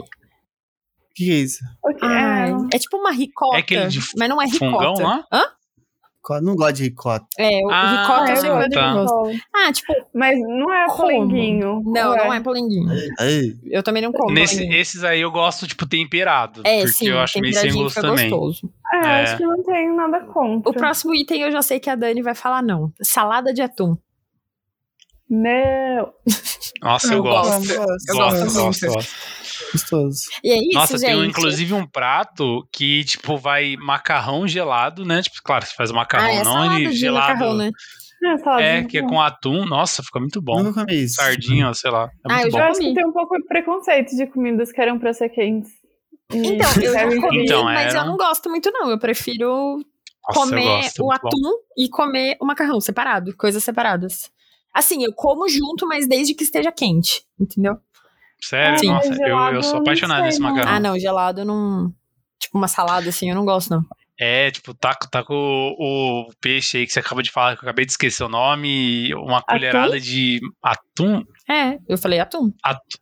[1.17, 1.65] O que, que é isso?
[2.03, 4.59] É, é tipo uma ricota, É aquele de mas não é ricota.
[4.71, 5.25] fungão lá?
[5.33, 5.45] Hã?
[6.43, 7.25] Não gosto de ricota.
[7.39, 8.93] É, o Ah, ricota é, eu eu sei gosto que de tá.
[8.95, 9.41] gosto.
[9.55, 11.83] Ah, tipo, Mas não é polenguinho.
[11.87, 12.89] não, ou não é polenguinho.
[13.65, 14.35] Eu também não como.
[14.35, 16.63] Nesse, esses aí eu gosto, tipo, temperado.
[16.67, 18.29] É, porque sim, eu acho meio sem gosto também.
[18.29, 18.69] gostoso.
[18.93, 19.23] É, É.
[19.23, 20.69] acho que não tenho nada contra.
[20.71, 22.93] O próximo item eu já sei que a Dani vai falar não.
[23.01, 23.97] Salada de atum.
[25.31, 26.13] Não.
[26.83, 27.51] Nossa, eu, Eu gosto.
[27.51, 27.77] gosto.
[27.77, 28.87] Gosto, Eu gosto gosto, muito.
[28.95, 29.13] gosto.
[29.73, 30.21] Gostoso.
[30.43, 31.07] E é isso, Nossa, gente.
[31.09, 35.23] tem um, inclusive um prato que, tipo, vai macarrão gelado, né?
[35.23, 37.33] Tipo, claro, você faz o ah, macarrão, é não ele gelado.
[37.35, 37.71] macarrão, né?
[38.59, 39.09] É, É, que é macarrão.
[39.09, 39.65] com atum.
[39.67, 40.63] Nossa, fica muito bom.
[40.63, 41.17] Nunca comi isso.
[41.17, 42.05] Sardinha, sei lá.
[42.05, 42.59] É Ah, muito eu bom.
[42.59, 45.29] Eu já acho que tem um pouco de preconceito de comidas que eram pra ser
[45.29, 45.71] quentes.
[46.33, 48.91] Então, eu já comi, Então, mas era- eu não gosto muito não.
[48.91, 49.83] Eu prefiro Nossa,
[50.29, 51.29] eu comer gosto, é o muito bom.
[51.29, 54.31] atum e comer o macarrão separado, coisas separadas.
[54.75, 57.77] Assim, eu como junto, mas desde que esteja quente, entendeu?
[58.49, 58.79] Sério?
[58.79, 58.89] Sim.
[58.89, 60.51] Nossa, eu, eu sou apaixonado sei, nesse não.
[60.51, 60.77] macarrão.
[60.77, 61.93] Ah, não, gelado eu não.
[62.39, 63.83] Tipo, uma salada assim, eu não gosto, não.
[64.19, 67.65] É, tipo, tá, tá com o, o peixe aí que você acaba de falar, que
[67.65, 71.23] eu acabei de esquecer o nome, e uma colherada de atum.
[71.49, 72.51] É, eu falei atum.
[72.63, 72.99] Atum.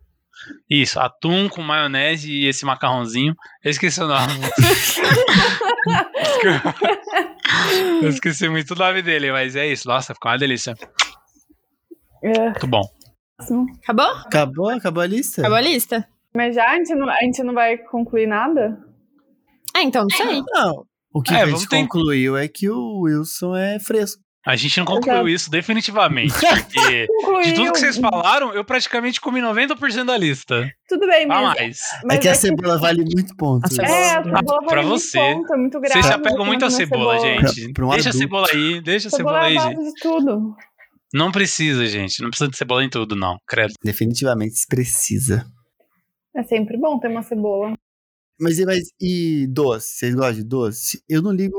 [0.68, 3.34] Isso, atum com maionese e esse macarrãozinho.
[3.62, 4.32] Eu esqueci o nome.
[8.02, 9.86] eu esqueci muito o nome dele, mas é isso.
[9.88, 10.74] Nossa, ficou uma delícia.
[12.22, 12.82] É, Muito bom.
[13.38, 14.06] Acabou?
[14.26, 14.68] Acabou?
[14.70, 15.40] Acabou a lista?
[15.40, 16.06] Acabou a lista?
[16.34, 18.78] Mas já a gente, não, a gente não vai concluir nada?
[19.74, 20.42] Ah, então, não sei.
[20.52, 20.84] Não.
[21.12, 24.22] O que É, a vamos gente ter- concluiu é que o Wilson é fresco.
[24.46, 26.34] A gente não concluiu isso definitivamente,
[26.74, 27.42] porque Concluiu.
[27.44, 30.70] de tudo que vocês falaram, eu praticamente comi 90% da lista.
[30.86, 31.44] Tudo bem, A mas.
[31.58, 31.78] mais.
[32.04, 33.64] mas é que a cebola vale muito ponto.
[33.64, 35.18] A cebola- É, a cebola Ah, pra vale muito você.
[35.18, 35.92] ponto, é muito grave.
[35.94, 37.40] Vocês se apegam muito à cebola, gente.
[37.64, 38.18] Pra- pra um deixa a adulto.
[38.18, 39.76] cebola aí, deixa a cebola, Cebola é aí, a gente.
[39.76, 40.56] base de tudo.
[41.12, 42.20] Não precisa, gente.
[42.22, 43.36] Não precisa de cebola em tudo, não.
[43.46, 43.72] Credo.
[43.84, 45.46] Definitivamente se precisa.
[46.36, 47.74] É sempre bom ter uma cebola.
[48.40, 49.96] Mas, e- mas e doce?
[49.96, 51.02] Vocês gostam de doce?
[51.08, 51.56] Eu não ligo.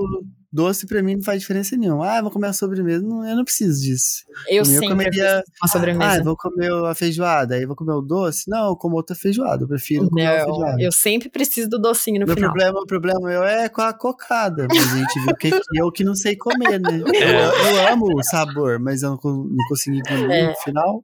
[0.56, 2.08] Doce pra mim não faz diferença nenhuma.
[2.10, 3.06] Ah, vou comer a sobremesa.
[3.06, 4.24] Não, eu não preciso disso.
[4.48, 6.18] Eu mim, eu sempre comeria- uma Ah, sobremesa.
[6.20, 7.56] eu vou comer a feijoada.
[7.56, 8.50] Aí vou comer o doce.
[8.50, 9.64] Não, eu como outra feijoada.
[9.64, 10.82] Eu prefiro comer a Não, feijoada.
[10.82, 12.52] eu sempre preciso do docinho no Meu final.
[12.52, 14.66] problema, o problema meu é com a cocada.
[14.70, 17.04] Mas a gente viu que que eu que não sei comer, né?
[17.14, 17.46] É.
[17.46, 20.48] Eu, eu amo o sabor, mas eu não, não consegui engolir É.
[20.48, 21.04] no final.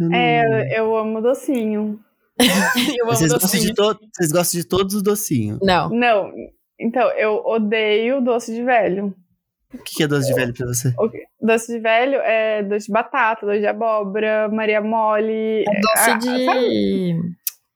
[0.00, 2.00] Eu não- É, eu amo docinho.
[3.00, 3.64] eu amo vocês, gostam docinho.
[3.66, 5.58] de to- vocês gostam de todos os docinhos.
[5.62, 5.88] Não.
[5.90, 6.30] Não,
[6.78, 9.14] então, eu odeio doce de velho.
[9.74, 10.94] O que é doce de velho pra você?
[11.40, 15.64] Doce de velho é doce de batata, doce de abóbora, Maria Mole.
[15.66, 16.20] É doce ah, sabe?
[16.20, 17.20] de.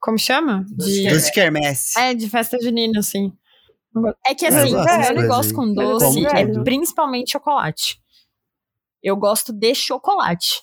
[0.00, 0.64] Como chama?
[0.68, 1.08] De...
[1.10, 1.98] Doce de quermesse.
[1.98, 3.32] É, de festa junina, assim.
[4.24, 8.00] É que Eu assim, gosto o dessas meu negócio coisas com doce é principalmente chocolate.
[9.02, 10.62] Eu gosto de chocolate.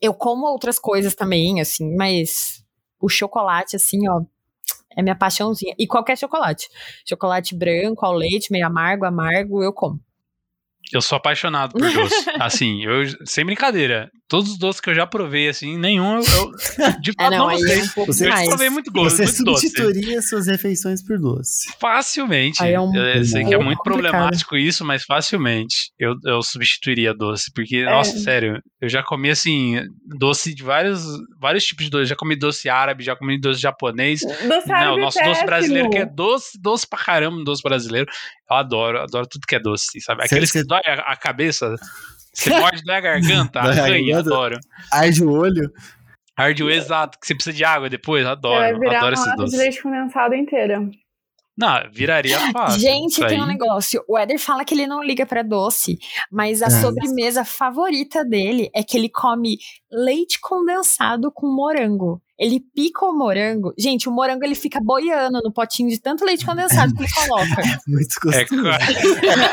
[0.00, 2.62] Eu como outras coisas também, assim, mas
[3.00, 4.22] o chocolate, assim, ó,
[4.96, 5.74] é minha paixãozinha.
[5.78, 6.68] E qualquer chocolate.
[7.08, 10.00] Chocolate branco, ao leite, meio amargo, amargo, eu como.
[10.92, 12.30] Eu sou apaixonado por doce.
[12.40, 14.10] assim, eu, sem brincadeira.
[14.32, 17.38] Todos os doces que eu já provei, assim, nenhum eu, eu de É, fato não,
[17.48, 17.78] não gostei.
[17.80, 19.68] é um pouco Você- Eu provei muito gosto, Você muito doce.
[19.68, 21.70] substituiria suas refeições por doce.
[21.78, 22.62] Facilmente.
[22.62, 24.10] Aí é um eu sei que é muito complicado.
[24.10, 27.52] problemático isso, mas facilmente eu, eu substituiria doce.
[27.54, 27.84] Porque, É.
[27.90, 29.80] nossa, sério, eu já comi assim,
[30.18, 31.04] doce de vários,
[31.38, 32.06] vários tipos de doce.
[32.06, 34.20] Já comi doce árabe, já comi doce japonês.
[34.22, 38.08] Doce Não, árabe nosso é doce brasileiro que é doce, doce pra caramba, doce brasileiro.
[38.50, 40.22] Eu adoro, adoro tudo que é doce, sabe?
[40.22, 41.74] Cê- Aqueles cê- que dói a, a cabeça,
[42.32, 44.18] você morde a garganta, arranha, garganta.
[44.18, 44.60] adoro.
[44.90, 45.70] Arde o olho.
[46.36, 49.44] Arde o exato, que você precisa de água depois, adoro, Vai virar adoro uma lata
[49.44, 50.80] de leite condensado inteira.
[51.54, 52.80] Não, viraria fácil.
[52.80, 54.02] Gente, tem um negócio.
[54.08, 55.98] O Éder fala que ele não liga pra doce,
[56.30, 56.70] mas a É.
[56.70, 59.58] sobremesa favorita dele é que ele come
[59.90, 62.22] leite condensado com morango.
[62.38, 63.72] Ele pica o morango.
[63.78, 67.44] Gente, o morango ele fica boiando no potinho de tanto leite condensado que ele coloca.
[67.86, 68.76] Muito É, gostoso.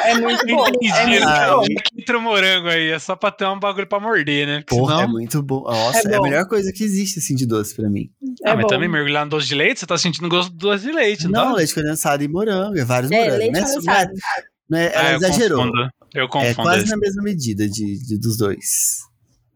[0.05, 0.65] É muito bom.
[0.65, 1.61] É Entendi, bom.
[1.61, 4.59] Quem entre o morango aí, é só pra ter um bagulho pra morder, né?
[4.61, 5.11] Porque Porra, é senão...
[5.11, 5.63] muito bom.
[5.63, 6.23] Nossa, É é, a bom.
[6.23, 8.09] melhor coisa que existe, assim, de doce pra mim.
[8.43, 8.67] É ah, mas bom.
[8.69, 11.31] também mergulhar no doce de leite, você tá sentindo gosto do doce de leite, não,
[11.31, 11.57] Não, tá?
[11.57, 13.37] leite condensado e morango, é vários É, morangos.
[13.39, 13.61] leite né?
[13.61, 14.11] condensado.
[14.69, 15.57] Não é- Ah, ela eu exagerou.
[15.63, 15.89] confundo.
[16.15, 16.55] Eu É confundo.
[16.55, 16.91] quase esse.
[16.91, 18.99] na mesma medida de, de- dos dois.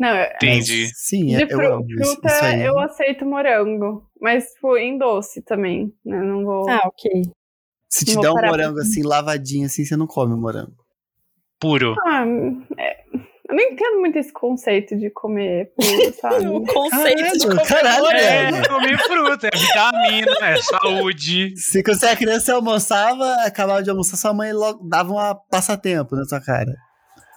[0.04, 0.84] Não, eu- Entendi.
[0.84, 2.62] Mas, sim, de é, eu fru- amo isso, fruta isso aí.
[2.66, 4.06] eu aceito morango.
[4.20, 6.22] Mas, tipo, em doce também, né?
[6.22, 6.70] Não vou.
[6.70, 7.22] Ah, ok.
[7.90, 10.76] Se te der um morango assim, lavadinho assim, você não come o morango.
[11.60, 11.96] Puro.
[12.06, 12.26] Ah,
[12.78, 16.48] é, eu não entendo muito esse conceito de comer puro, sabe?
[16.48, 18.68] O conceito de comer caralho, É, velho.
[18.68, 21.54] comer fruta, é vitamina, é saúde.
[21.56, 26.16] Se você era criança, você almoçava, acabava de almoçar, sua mãe logo dava um passatempo
[26.16, 26.74] na sua cara.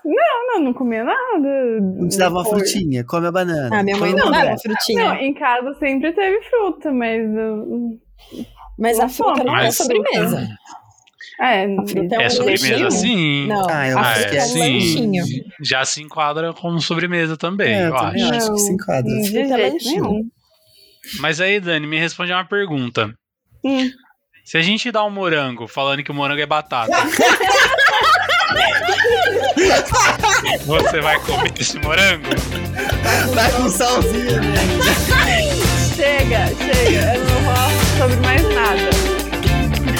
[0.08, 1.80] Não, não, não comia nada.
[1.80, 3.76] Não te dava uma frutinha, come a banana.
[3.80, 4.58] Ah, minha mãe não a dava banana.
[4.58, 5.04] frutinha.
[5.04, 7.20] Não, em casa sempre teve fruta, mas.
[7.22, 7.98] eu-
[8.78, 10.48] mas a fruta não é sobremesa.
[11.40, 13.46] É, fruta é sobremesa sim.
[13.48, 14.58] Não, Ah, eu acho que é é sim.
[14.60, 15.24] lanchinho.
[15.62, 18.34] Já se enquadra como sobremesa também, É, eu eu também acho.
[18.36, 19.02] acho que se enquadra.
[19.04, 20.02] de é jeito lanchinho.
[20.04, 20.30] nenhum.
[21.20, 23.12] Mas aí, Dani, me responde uma pergunta.
[23.64, 23.90] Hum.
[24.44, 26.92] Se a gente dá um morango falando que o morango é batata,
[30.66, 32.28] você vai comer esse morango?
[33.34, 34.56] Vai com salzinho, né?
[35.94, 37.14] Chega, chega.
[37.14, 38.90] Eu não vou falar sobre mais nada.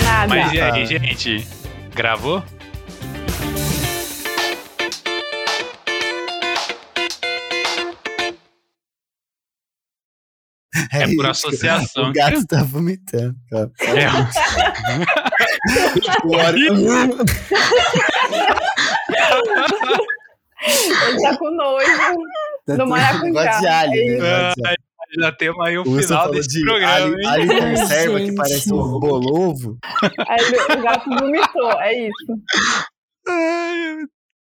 [0.05, 0.35] Nada.
[0.35, 0.85] Mas e aí, Ah.
[0.85, 1.47] gente?
[1.95, 2.43] Gravou?
[10.93, 11.27] É por isso.
[11.27, 12.11] associação.
[12.11, 13.71] O gato tá vomitando, cara.
[13.81, 14.07] É,
[21.07, 21.87] Ele tá com nojo.
[22.67, 23.31] Do maracujá.
[23.31, 24.53] Gosto de alho, né?
[24.67, 24.75] Ah,
[25.21, 27.27] já temos aí o final desse de programa, hein?
[27.27, 29.79] alho conserva, que parece um bolovo.
[30.29, 32.27] Aí o gato vomitou, é isso.
[33.29, 34.05] Ai,